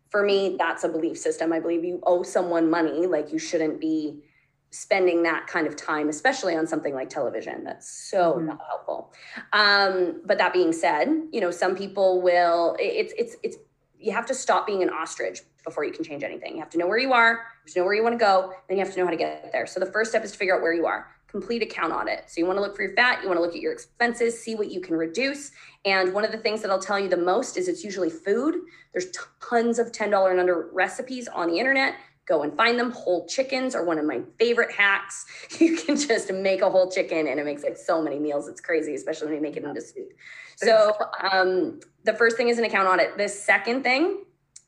for 0.09 0.23
me, 0.23 0.57
that's 0.59 0.83
a 0.83 0.89
belief 0.89 1.17
system. 1.17 1.51
I 1.51 1.59
believe 1.59 1.83
you 1.83 1.99
owe 2.03 2.21
someone 2.21 2.69
money. 2.69 3.07
Like 3.07 3.31
you 3.31 3.39
shouldn't 3.39 3.81
be 3.81 4.21
spending 4.69 5.23
that 5.23 5.47
kind 5.47 5.65
of 5.65 5.75
time, 5.75 6.09
especially 6.09 6.55
on 6.55 6.67
something 6.67 6.93
like 6.93 7.09
television. 7.09 7.63
That's 7.63 7.89
so 7.89 8.33
Mhm. 8.33 8.45
not 8.45 8.61
helpful. 8.67 9.13
Um, 9.53 10.21
but 10.25 10.37
that 10.37 10.53
being 10.53 10.73
said, 10.73 11.07
you 11.31 11.39
know, 11.41 11.51
some 11.51 11.75
people 11.75 12.21
will. 12.21 12.75
It's 12.79 13.13
it's 13.17 13.35
it's 13.43 13.57
you 13.99 14.11
have 14.11 14.25
to 14.27 14.33
stop 14.33 14.67
being 14.67 14.83
an 14.83 14.89
ostrich 14.89 15.41
before 15.63 15.83
you 15.83 15.91
can 15.91 16.03
change 16.03 16.23
anything. 16.23 16.53
You 16.53 16.59
have 16.59 16.69
to 16.71 16.77
know 16.77 16.87
where 16.87 16.99
you 16.99 17.13
are, 17.13 17.31
you 17.31 17.39
have 17.65 17.73
to 17.73 17.79
know 17.79 17.85
where 17.85 17.95
you 17.95 18.03
want 18.03 18.13
to 18.13 18.23
go, 18.23 18.53
then 18.67 18.77
you 18.77 18.83
have 18.83 18.93
to 18.93 18.99
know 18.99 19.05
how 19.05 19.11
to 19.11 19.17
get 19.17 19.51
there. 19.51 19.65
So 19.65 19.79
the 19.79 19.91
first 19.91 20.11
step 20.11 20.23
is 20.23 20.31
to 20.31 20.37
figure 20.37 20.55
out 20.55 20.61
where 20.61 20.73
you 20.73 20.85
are. 20.85 21.07
Complete 21.27 21.61
account 21.61 21.91
audit. 21.91 22.23
So 22.27 22.39
you 22.39 22.45
want 22.45 22.57
to 22.57 22.61
look 22.61 22.75
for 22.75 22.83
your 22.83 22.93
fat, 22.93 23.21
you 23.21 23.27
want 23.27 23.37
to 23.37 23.41
look 23.41 23.53
at 23.55 23.59
your 23.59 23.73
expenses, 23.73 24.41
see 24.41 24.55
what 24.55 24.71
you 24.71 24.79
can 24.79 24.95
reduce. 24.95 25.51
And 25.83 26.13
one 26.13 26.23
of 26.23 26.31
the 26.31 26.37
things 26.37 26.61
that 26.61 26.71
I'll 26.71 26.79
tell 26.79 26.99
you 26.99 27.09
the 27.09 27.17
most 27.17 27.57
is 27.57 27.67
it's 27.67 27.83
usually 27.83 28.09
food. 28.09 28.55
There's 28.93 29.07
tons 29.41 29.77
of 29.79 29.91
$10 29.91 30.31
and 30.31 30.39
under 30.39 30.69
recipes 30.71 31.27
on 31.27 31.49
the 31.49 31.59
internet 31.59 31.95
go 32.27 32.43
and 32.43 32.55
find 32.55 32.77
them. 32.77 32.91
Whole 32.91 33.25
chickens 33.25 33.73
are 33.73 33.83
one 33.83 33.97
of 33.97 34.05
my 34.05 34.21
favorite 34.37 34.71
hacks. 34.71 35.25
You 35.59 35.75
can 35.75 35.95
just 35.95 36.31
make 36.31 36.61
a 36.61 36.69
whole 36.69 36.91
chicken 36.91 37.27
and 37.27 37.39
it 37.39 37.45
makes 37.45 37.63
like 37.63 37.77
so 37.77 38.01
many 38.01 38.19
meals. 38.19 38.47
It's 38.47 38.61
crazy, 38.61 38.93
especially 38.93 39.27
when 39.27 39.35
you 39.35 39.41
make 39.41 39.57
it 39.57 39.63
into 39.63 39.81
soup. 39.81 40.09
So 40.55 40.93
um, 41.31 41.79
the 42.03 42.13
first 42.13 42.37
thing 42.37 42.49
is 42.49 42.57
an 42.57 42.65
account 42.65 42.87
audit. 42.87 43.17
The 43.17 43.29
second 43.29 43.83
thing 43.83 44.23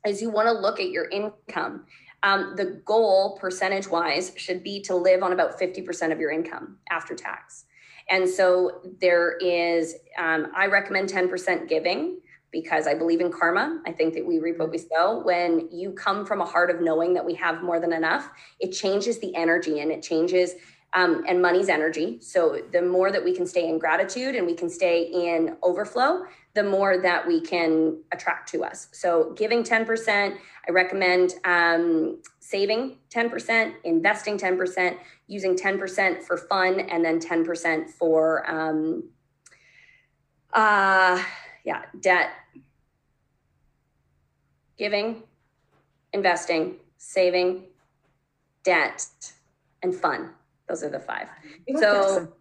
is 0.07 0.21
you 0.21 0.29
want 0.29 0.47
to 0.47 0.53
look 0.53 0.79
at 0.79 0.89
your 0.89 1.09
income. 1.09 1.85
Um, 2.23 2.53
the 2.55 2.81
goal 2.85 3.37
percentage 3.39 3.87
wise 3.87 4.31
should 4.35 4.63
be 4.63 4.81
to 4.83 4.95
live 4.95 5.23
on 5.23 5.31
about 5.31 5.59
50% 5.59 6.11
of 6.11 6.19
your 6.19 6.31
income 6.31 6.77
after 6.89 7.15
tax. 7.15 7.65
And 8.09 8.27
so 8.27 8.81
there 8.99 9.37
is, 9.37 9.95
um, 10.17 10.47
I 10.55 10.65
recommend 10.65 11.09
10% 11.09 11.69
giving 11.69 12.19
because 12.51 12.87
I 12.87 12.93
believe 12.95 13.21
in 13.21 13.31
karma. 13.31 13.81
I 13.85 13.91
think 13.91 14.13
that 14.15 14.25
we 14.25 14.39
reap 14.39 14.57
what 14.59 14.71
we 14.71 14.77
sow. 14.77 15.21
When 15.23 15.69
you 15.71 15.91
come 15.91 16.25
from 16.25 16.41
a 16.41 16.45
heart 16.45 16.69
of 16.69 16.81
knowing 16.81 17.13
that 17.13 17.25
we 17.25 17.35
have 17.35 17.61
more 17.63 17.79
than 17.79 17.93
enough, 17.93 18.29
it 18.59 18.71
changes 18.71 19.19
the 19.19 19.35
energy 19.35 19.79
and 19.79 19.91
it 19.91 20.01
changes 20.01 20.55
Um, 20.91 21.23
and 21.27 21.39
money's 21.39 21.69
energy. 21.69 22.17
So 22.19 22.63
the 22.71 22.81
more 22.81 23.11
that 23.11 23.23
we 23.23 23.35
can 23.35 23.45
stay 23.45 23.69
in 23.69 23.77
gratitude 23.77 24.33
and 24.35 24.47
we 24.47 24.55
can 24.55 24.71
stay 24.71 25.03
in 25.03 25.55
overflow, 25.61 26.23
the 26.55 26.63
more 26.63 26.97
that 26.97 27.27
we 27.27 27.41
can 27.41 28.01
attract 28.11 28.49
to 28.53 28.63
us. 28.63 28.87
So 28.91 29.09
giving 29.37 29.61
10%, 29.61 30.35
I 30.67 30.71
recommend 30.71 31.35
um, 31.45 32.23
saving 32.39 32.97
10%, 33.11 33.73
investing 33.83 34.35
10%, 34.39 34.97
using 35.27 35.55
10% 35.55 36.23
for 36.23 36.37
fun, 36.37 36.79
and 36.79 37.05
then 37.05 37.19
10% 37.19 37.87
for, 37.91 38.49
um, 38.49 39.11
uh, 40.53 41.23
yeah, 41.69 41.83
debt, 41.99 42.31
giving, 44.75 45.21
investing, 46.13 46.77
saving, 46.97 47.65
debt, 48.63 49.05
and 49.83 49.93
fun. 49.93 50.31
Those 50.67 50.81
are 50.83 50.89
the 50.89 50.99
five. 50.99 51.27
So 51.77 52.33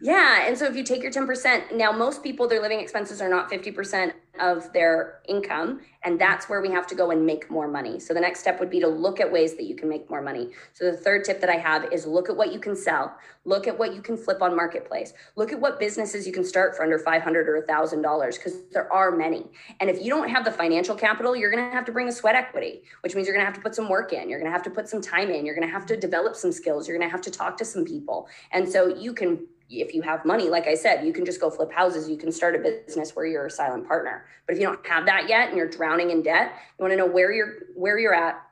yeah. 0.00 0.48
And 0.48 0.58
so 0.58 0.66
if 0.66 0.74
you 0.74 0.82
take 0.82 1.04
your 1.04 1.12
10%, 1.12 1.76
now 1.76 1.92
most 1.92 2.24
people, 2.24 2.48
their 2.48 2.60
living 2.60 2.80
expenses 2.80 3.22
are 3.22 3.28
not 3.28 3.48
50% 3.48 4.12
of 4.40 4.72
their 4.72 5.20
income. 5.28 5.80
And 6.04 6.20
that's 6.20 6.48
where 6.48 6.60
we 6.60 6.70
have 6.70 6.86
to 6.88 6.94
go 6.94 7.10
and 7.10 7.24
make 7.24 7.50
more 7.50 7.68
money. 7.68 8.00
So 8.00 8.14
the 8.14 8.20
next 8.20 8.40
step 8.40 8.58
would 8.60 8.70
be 8.70 8.80
to 8.80 8.88
look 8.88 9.20
at 9.20 9.30
ways 9.30 9.54
that 9.56 9.64
you 9.64 9.76
can 9.76 9.88
make 9.88 10.08
more 10.10 10.22
money. 10.22 10.50
So 10.72 10.90
the 10.90 10.96
third 10.96 11.24
tip 11.24 11.40
that 11.40 11.50
I 11.50 11.56
have 11.56 11.92
is 11.92 12.06
look 12.06 12.28
at 12.28 12.36
what 12.36 12.52
you 12.52 12.58
can 12.58 12.74
sell, 12.74 13.14
look 13.44 13.66
at 13.66 13.78
what 13.78 13.94
you 13.94 14.00
can 14.00 14.16
flip 14.16 14.42
on 14.42 14.56
marketplace, 14.56 15.12
look 15.36 15.52
at 15.52 15.60
what 15.60 15.78
businesses 15.78 16.26
you 16.26 16.32
can 16.32 16.44
start 16.44 16.74
for 16.74 16.82
under 16.82 16.98
500 16.98 17.48
or 17.48 17.64
$1,000 17.68 18.36
because 18.36 18.62
there 18.72 18.92
are 18.92 19.10
many. 19.10 19.44
And 19.80 19.90
if 19.90 20.02
you 20.02 20.10
don't 20.10 20.28
have 20.28 20.44
the 20.44 20.52
financial 20.52 20.96
capital, 20.96 21.36
you're 21.36 21.50
going 21.50 21.64
to 21.64 21.72
have 21.72 21.84
to 21.84 21.92
bring 21.92 22.08
a 22.08 22.12
sweat 22.12 22.34
equity, 22.34 22.82
which 23.02 23.14
means 23.14 23.26
you're 23.26 23.36
going 23.36 23.46
to 23.46 23.50
have 23.50 23.56
to 23.56 23.62
put 23.62 23.74
some 23.74 23.88
work 23.88 24.12
in, 24.12 24.28
you're 24.28 24.40
going 24.40 24.50
to 24.50 24.52
have 24.52 24.64
to 24.64 24.70
put 24.70 24.88
some 24.88 25.00
time 25.02 25.30
in, 25.30 25.44
you're 25.44 25.54
going 25.54 25.66
to 25.66 25.72
have 25.72 25.86
to 25.86 25.96
develop 25.96 26.36
some 26.36 26.52
skills, 26.52 26.88
you're 26.88 26.96
going 26.96 27.08
to 27.08 27.12
have 27.12 27.22
to 27.22 27.30
talk 27.30 27.56
to 27.58 27.64
some 27.64 27.84
people. 27.84 28.28
And 28.50 28.68
so 28.68 28.88
you 28.88 29.12
can 29.12 29.46
if 29.80 29.94
you 29.94 30.02
have 30.02 30.24
money, 30.24 30.48
like 30.48 30.66
I 30.66 30.74
said, 30.74 31.06
you 31.06 31.12
can 31.12 31.24
just 31.24 31.40
go 31.40 31.50
flip 31.50 31.72
houses. 31.72 32.08
You 32.08 32.16
can 32.16 32.30
start 32.30 32.54
a 32.54 32.58
business 32.58 33.16
where 33.16 33.24
you're 33.24 33.46
a 33.46 33.50
silent 33.50 33.86
partner. 33.86 34.26
But 34.46 34.54
if 34.54 34.60
you 34.60 34.66
don't 34.66 34.86
have 34.86 35.06
that 35.06 35.28
yet 35.28 35.48
and 35.48 35.56
you're 35.56 35.68
drowning 35.68 36.10
in 36.10 36.22
debt, 36.22 36.52
you 36.78 36.82
want 36.82 36.92
to 36.92 36.96
know 36.96 37.06
where 37.06 37.32
you're 37.32 37.54
where 37.74 37.98
you're 37.98 38.14
at. 38.14 38.42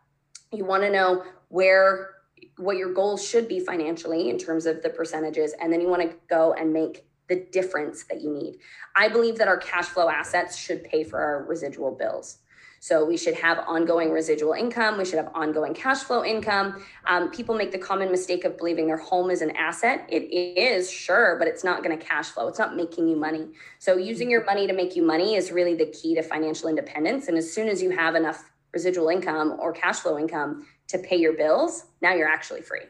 You 0.52 0.64
want 0.64 0.82
to 0.84 0.90
know 0.90 1.24
where 1.48 2.10
what 2.56 2.76
your 2.76 2.92
goals 2.92 3.26
should 3.26 3.48
be 3.48 3.60
financially 3.60 4.30
in 4.30 4.38
terms 4.38 4.66
of 4.66 4.82
the 4.82 4.90
percentages, 4.90 5.54
and 5.60 5.72
then 5.72 5.80
you 5.80 5.88
want 5.88 6.02
to 6.02 6.16
go 6.28 6.54
and 6.54 6.72
make 6.72 7.06
the 7.28 7.46
difference 7.52 8.04
that 8.04 8.20
you 8.20 8.32
need. 8.32 8.58
I 8.96 9.08
believe 9.08 9.38
that 9.38 9.48
our 9.48 9.56
cash 9.56 9.86
flow 9.86 10.08
assets 10.08 10.56
should 10.56 10.84
pay 10.84 11.04
for 11.04 11.20
our 11.20 11.44
residual 11.44 11.92
bills. 11.92 12.38
So 12.82 13.04
we 13.04 13.18
should 13.18 13.34
have 13.34 13.58
ongoing 13.66 14.10
residual 14.10 14.54
income. 14.54 14.96
We 14.96 15.04
should 15.04 15.18
have 15.18 15.30
ongoing 15.34 15.74
cash 15.74 15.98
flow 15.98 16.24
income. 16.24 16.82
Um, 17.06 17.30
people 17.30 17.54
make 17.54 17.72
the 17.72 17.78
common 17.78 18.10
mistake 18.10 18.46
of 18.46 18.56
believing 18.56 18.86
their 18.86 18.96
home 18.96 19.30
is 19.30 19.42
an 19.42 19.50
asset. 19.50 20.06
It 20.08 20.32
is, 20.32 20.90
sure, 20.90 21.36
but 21.38 21.46
it's 21.46 21.62
not 21.62 21.84
going 21.84 21.96
to 21.96 22.02
cash 22.02 22.30
flow. 22.30 22.48
It's 22.48 22.58
not 22.58 22.76
making 22.76 23.06
you 23.06 23.16
money. 23.16 23.48
So 23.78 23.98
using 23.98 24.30
your 24.30 24.44
money 24.46 24.66
to 24.66 24.72
make 24.72 24.96
you 24.96 25.02
money 25.02 25.34
is 25.34 25.52
really 25.52 25.74
the 25.74 25.86
key 25.86 26.14
to 26.14 26.22
financial 26.22 26.70
independence. 26.70 27.28
And 27.28 27.36
as 27.36 27.52
soon 27.52 27.68
as 27.68 27.82
you 27.82 27.90
have 27.90 28.14
enough 28.14 28.50
residual 28.72 29.08
income 29.08 29.58
or 29.60 29.72
cash 29.72 30.00
flow 30.00 30.18
income 30.18 30.66
to 30.88 30.98
pay 30.98 31.16
your 31.16 31.34
bills, 31.34 31.84
now 32.00 32.14
you're 32.14 32.28
actually 32.28 32.62
free. 32.62 32.86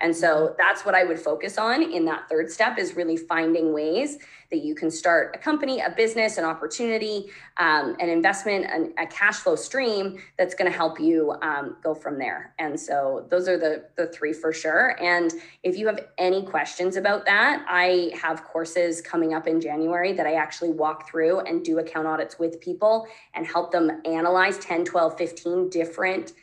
And 0.00 0.14
so 0.14 0.54
that's 0.58 0.84
what 0.84 0.94
I 0.94 1.04
would 1.04 1.18
focus 1.18 1.58
on 1.58 1.82
in 1.82 2.04
that 2.06 2.28
third 2.28 2.50
step 2.50 2.78
is 2.78 2.96
really 2.96 3.16
finding 3.16 3.72
ways 3.72 4.18
that 4.52 4.62
you 4.62 4.74
can 4.74 4.90
start 4.90 5.34
a 5.34 5.38
company, 5.38 5.80
a 5.80 5.90
business, 5.90 6.36
an 6.36 6.44
opportunity, 6.44 7.30
um, 7.56 7.96
an 8.00 8.10
investment, 8.10 8.66
an, 8.66 8.92
a 8.98 9.06
cash 9.06 9.36
flow 9.36 9.56
stream 9.56 10.18
that's 10.36 10.54
going 10.54 10.70
to 10.70 10.76
help 10.76 11.00
you 11.00 11.34
um, 11.40 11.76
go 11.82 11.94
from 11.94 12.18
there. 12.18 12.54
And 12.58 12.78
so 12.78 13.26
those 13.30 13.48
are 13.48 13.58
the 13.58 13.84
the 13.96 14.08
three 14.08 14.34
for 14.34 14.52
sure. 14.52 15.00
And 15.02 15.32
if 15.62 15.76
you 15.76 15.86
have 15.86 16.00
any 16.18 16.42
questions 16.42 16.96
about 16.96 17.24
that, 17.24 17.64
I 17.66 18.12
have 18.20 18.44
courses 18.44 19.00
coming 19.00 19.32
up 19.32 19.46
in 19.46 19.60
January 19.60 20.12
that 20.12 20.26
I 20.26 20.34
actually 20.34 20.70
walk 20.70 21.08
through 21.08 21.40
and 21.40 21.64
do 21.64 21.78
account 21.78 22.06
audits 22.06 22.38
with 22.38 22.60
people 22.60 23.06
and 23.34 23.46
help 23.46 23.72
them 23.72 24.02
analyze 24.04 24.58
10, 24.58 24.84
12, 24.84 25.16
15 25.16 25.70
different 25.70 26.34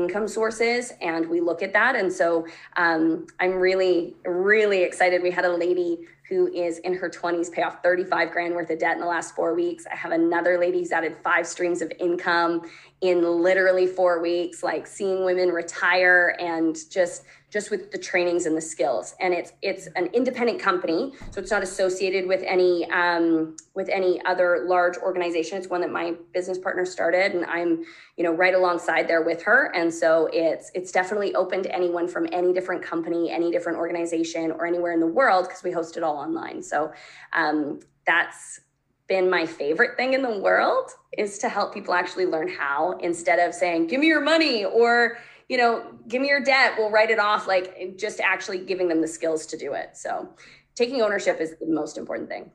income 0.00 0.28
sources 0.28 0.92
and 1.00 1.22
we 1.28 1.38
look 1.40 1.60
at 1.62 1.72
that. 1.72 1.92
And 1.96 2.12
so 2.12 2.46
um, 2.76 3.26
i'm 3.40 3.54
really 3.66 4.14
really 4.24 4.80
excited. 4.88 5.22
We 5.22 5.32
had 5.38 5.46
a 5.52 5.54
lady 5.66 5.90
who 6.28 6.52
is 6.52 6.78
in 6.78 6.94
her 6.94 7.08
20s 7.08 7.50
pay 7.52 7.62
off 7.62 7.82
35 7.82 8.30
grand 8.30 8.54
worth 8.54 8.70
of 8.70 8.78
debt 8.78 8.94
in 8.94 9.00
the 9.00 9.06
last 9.06 9.34
four 9.34 9.54
weeks 9.54 9.84
i 9.90 9.96
have 9.96 10.12
another 10.12 10.58
lady 10.58 10.78
who's 10.78 10.92
added 10.92 11.16
five 11.22 11.46
streams 11.46 11.82
of 11.82 11.92
income 11.98 12.62
in 13.00 13.22
literally 13.22 13.86
four 13.86 14.20
weeks 14.20 14.62
like 14.62 14.86
seeing 14.86 15.24
women 15.24 15.50
retire 15.50 16.36
and 16.40 16.76
just 16.90 17.24
just 17.56 17.70
with 17.70 17.92
the 17.92 17.98
trainings 17.98 18.44
and 18.44 18.56
the 18.56 18.60
skills. 18.60 19.14
And 19.20 19.32
it's 19.32 19.52
it's 19.62 19.86
an 19.96 20.06
independent 20.06 20.60
company, 20.60 21.12
so 21.30 21.40
it's 21.40 21.50
not 21.50 21.62
associated 21.62 22.26
with 22.26 22.42
any 22.44 22.90
um, 22.90 23.56
with 23.74 23.88
any 23.88 24.22
other 24.24 24.64
large 24.66 24.96
organization. 24.98 25.56
It's 25.56 25.68
one 25.68 25.80
that 25.80 25.90
my 25.90 26.14
business 26.34 26.58
partner 26.58 26.84
started, 26.84 27.32
and 27.34 27.44
I'm 27.46 27.84
you 28.16 28.24
know 28.24 28.32
right 28.32 28.54
alongside 28.54 29.06
there 29.08 29.22
with 29.22 29.42
her. 29.44 29.72
And 29.74 29.92
so 29.92 30.28
it's 30.32 30.70
it's 30.74 30.90
definitely 30.90 31.34
open 31.34 31.62
to 31.62 31.74
anyone 31.74 32.08
from 32.08 32.26
any 32.32 32.52
different 32.52 32.82
company, 32.82 33.30
any 33.30 33.50
different 33.50 33.78
organization, 33.78 34.50
or 34.50 34.66
anywhere 34.66 34.92
in 34.92 35.00
the 35.00 35.06
world 35.06 35.46
because 35.46 35.62
we 35.62 35.70
host 35.70 35.96
it 35.96 36.02
all 36.02 36.15
online. 36.16 36.62
So 36.62 36.92
um, 37.32 37.80
that's 38.06 38.60
been 39.08 39.30
my 39.30 39.46
favorite 39.46 39.96
thing 39.96 40.14
in 40.14 40.22
the 40.22 40.38
world 40.38 40.90
is 41.16 41.38
to 41.38 41.48
help 41.48 41.72
people 41.72 41.94
actually 41.94 42.26
learn 42.26 42.48
how 42.48 42.98
instead 42.98 43.38
of 43.38 43.54
saying 43.54 43.86
give 43.86 44.00
me 44.00 44.08
your 44.08 44.20
money 44.20 44.64
or 44.64 45.18
you 45.48 45.56
know, 45.56 45.94
give 46.08 46.20
me 46.20 46.28
your 46.28 46.40
debt, 46.40 46.74
we'll 46.76 46.90
write 46.90 47.10
it 47.10 47.18
off, 47.18 47.46
like 47.46 47.96
just 47.96 48.20
actually 48.20 48.58
giving 48.58 48.88
them 48.88 49.00
the 49.00 49.08
skills 49.08 49.46
to 49.46 49.56
do 49.56 49.74
it. 49.74 49.96
So 49.96 50.28
taking 50.74 51.02
ownership 51.02 51.40
is 51.40 51.56
the 51.58 51.66
most 51.66 51.98
important 51.98 52.28
thing. 52.28 52.50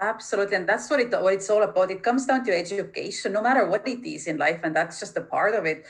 Absolutely. 0.00 0.56
And 0.56 0.68
that's 0.68 0.90
what, 0.90 1.00
it, 1.00 1.10
what 1.10 1.32
it's 1.32 1.48
all 1.48 1.62
about. 1.62 1.90
It 1.90 2.02
comes 2.02 2.26
down 2.26 2.44
to 2.44 2.54
education, 2.54 3.32
no 3.32 3.40
matter 3.40 3.66
what 3.66 3.88
it 3.88 4.06
is 4.06 4.26
in 4.26 4.36
life. 4.36 4.60
And 4.62 4.76
that's 4.76 5.00
just 5.00 5.16
a 5.16 5.22
part 5.22 5.54
of 5.54 5.64
it. 5.64 5.86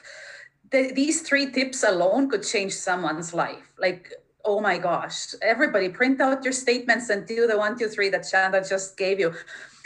The, 0.71 0.93
these 0.93 1.23
three 1.23 1.51
tips 1.51 1.83
alone 1.83 2.31
could 2.31 2.45
change 2.45 2.73
someone's 2.73 3.35
life. 3.35 3.73
Like, 3.79 4.13
oh 4.47 4.61
my 4.61 4.79
gosh, 4.79 5.35
everybody 5.43 5.89
print 5.89 6.21
out 6.21 6.45
your 6.45 6.53
statements 6.53 7.11
and 7.11 7.27
do 7.27 7.47
the 7.47 7.59
one, 7.59 7.77
two, 7.77 7.89
three 7.89 8.09
that 8.11 8.23
Shanda 8.23 8.67
just 8.67 8.97
gave 8.97 9.19
you. 9.19 9.35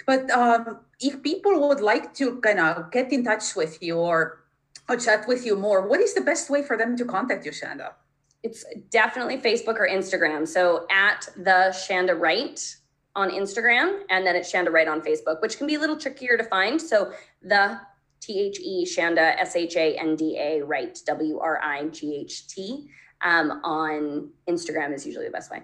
But 0.07 0.31
um, 0.31 0.81
if 1.01 1.23
people 1.23 1.68
would 1.68 1.81
like 1.81 2.14
to 2.14 2.40
kind 2.40 2.61
of 2.61 2.90
get 2.90 3.12
in 3.12 3.25
touch 3.25 3.57
with 3.57 3.83
you 3.83 3.96
or 3.99 4.44
or 4.88 4.96
chat 4.96 5.27
with 5.29 5.46
you 5.46 5.57
more, 5.57 5.87
what 5.88 6.01
is 6.01 6.14
the 6.14 6.20
best 6.20 6.51
way 6.51 6.62
for 6.62 6.77
them 6.77 6.96
to 6.96 7.05
contact 7.05 7.44
you, 7.46 7.53
Shanda? 7.53 7.92
It's 8.42 8.64
definitely 8.90 9.38
Facebook 9.38 9.79
or 9.79 9.88
Instagram. 9.88 10.46
So 10.46 10.87
at 10.90 11.29
the 11.37 11.73
Shanda 11.73 12.18
Wright 12.18 12.59
on 13.14 13.31
Instagram, 13.31 14.03
and 14.11 14.27
then 14.27 14.35
it's 14.37 14.53
Shanda 14.53 14.70
Wright 14.73 14.88
on 14.88 15.01
Facebook, 15.01 15.40
which 15.42 15.59
can 15.59 15.66
be 15.66 15.75
a 15.75 15.79
little 15.79 15.96
trickier 15.96 16.37
to 16.37 16.44
find. 16.44 16.81
So 16.81 17.12
the 17.42 17.81
T 18.20 18.38
H 18.38 18.61
E 18.61 18.87
Shanda 18.87 19.37
S 19.38 19.57
H 19.57 19.77
A 19.77 19.96
N 19.96 20.16
D 20.16 20.37
A 20.38 20.62
Wright 20.62 20.99
W 21.07 21.38
R 21.38 21.61
I 21.62 21.88
G 21.88 22.16
H 22.16 22.49
T 22.49 22.90
um, 23.23 23.61
on 23.65 24.31
Instagram 24.49 24.95
is 24.95 25.07
usually 25.07 25.27
the 25.27 25.31
best 25.31 25.51
way. 25.51 25.63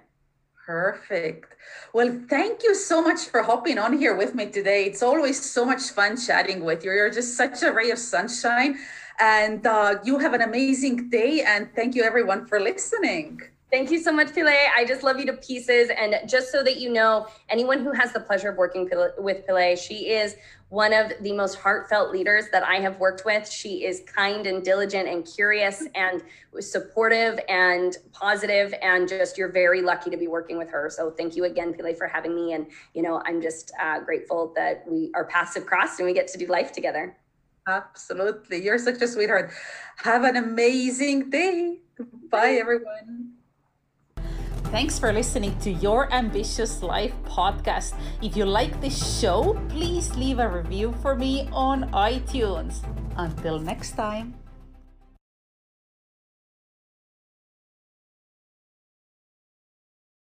Perfect. 0.67 1.55
Well, 1.93 2.21
thank 2.29 2.65
you 2.65 2.75
so 2.75 3.01
much 3.01 3.27
for 3.27 3.43
hopping 3.43 3.79
on 3.79 3.97
here 3.97 4.17
with 4.17 4.35
me 4.35 4.47
today. 4.47 4.87
It's 4.87 5.03
always 5.03 5.41
so 5.41 5.65
much 5.65 5.91
fun 5.91 6.17
chatting 6.17 6.65
with 6.65 6.85
you. 6.85 6.91
You're 6.91 7.11
just 7.11 7.37
such 7.37 7.63
a 7.63 7.71
ray 7.73 7.91
of 7.91 7.99
sunshine. 7.99 8.77
And 9.21 9.65
uh, 9.65 9.99
you 10.05 10.19
have 10.19 10.35
an 10.35 10.43
amazing 10.43 11.09
day. 11.09 11.43
And 11.43 11.69
thank 11.77 11.95
you, 11.95 12.03
everyone, 12.03 12.47
for 12.47 12.59
listening. 12.59 13.43
Thank 13.69 13.91
you 13.91 13.99
so 13.99 14.13
much, 14.13 14.33
Pille. 14.33 14.47
I 14.47 14.85
just 14.87 15.03
love 15.03 15.19
you 15.19 15.27
to 15.27 15.33
pieces. 15.33 15.91
And 15.99 16.15
just 16.29 16.53
so 16.53 16.63
that 16.63 16.77
you 16.77 16.93
know, 16.93 17.27
anyone 17.49 17.83
who 17.83 17.91
has 17.93 18.13
the 18.13 18.21
pleasure 18.21 18.51
of 18.51 18.57
working 18.57 18.89
with 19.19 19.45
Pille, 19.45 19.75
she 19.77 20.11
is 20.11 20.37
one 20.69 20.93
of 20.93 21.13
the 21.21 21.33
most 21.33 21.57
heartfelt 21.57 22.13
leaders 22.13 22.45
that 22.53 22.63
I 22.63 22.77
have 22.77 23.01
worked 23.01 23.25
with. 23.25 23.51
She 23.51 23.85
is 23.85 24.03
kind 24.07 24.47
and 24.47 24.65
diligent 24.65 25.09
and 25.09 25.27
curious 25.27 25.85
and 25.97 26.23
supportive 26.61 27.41
and 27.49 27.97
positive, 28.13 28.73
and 28.83 29.09
just 29.09 29.37
you're 29.37 29.51
very 29.51 29.83
lucky 29.83 30.11
to 30.11 30.17
be 30.17 30.29
working 30.29 30.59
with 30.59 30.71
her. 30.71 30.89
So 30.89 31.11
thank 31.11 31.35
you 31.35 31.45
again, 31.45 31.73
Pille, 31.73 31.93
for 31.95 32.07
having 32.07 32.37
me. 32.37 32.53
And 32.53 32.69
you 32.95 33.03
know, 33.03 33.21
I'm 33.27 33.43
just 33.43 33.73
uh, 33.83 33.99
grateful 33.99 34.53
that 34.55 34.85
we 34.87 35.11
our 35.15 35.25
paths 35.25 35.55
have 35.57 35.67
crossed 35.67 35.99
and 35.99 36.07
we 36.07 36.13
get 36.13 36.29
to 36.29 36.39
do 36.39 36.47
life 36.47 36.71
together. 36.71 37.17
Absolutely. 37.69 38.63
You're 38.63 38.79
such 38.79 39.03
a 39.03 39.09
sweetheart. 39.09 39.51
Have 39.97 40.23
an 40.23 40.37
amazing 40.37 41.31
day. 41.31 41.81
Bye, 42.31 42.59
everyone. 42.61 43.26
Thanks 44.71 44.99
for 44.99 45.13
listening 45.13 45.57
to 45.61 45.71
Your 45.71 46.13
Ambitious 46.13 46.83
Life 46.83 47.15
podcast. 47.25 47.95
If 48.21 48.37
you 48.37 48.45
like 48.45 48.81
this 48.81 48.99
show, 49.21 49.55
please 49.69 50.15
leave 50.17 50.39
a 50.39 50.49
review 50.49 50.93
for 51.01 51.15
me 51.15 51.49
on 51.53 51.91
iTunes. 51.93 52.83
Until 53.17 53.59
next 53.59 53.93
time. 53.93 54.35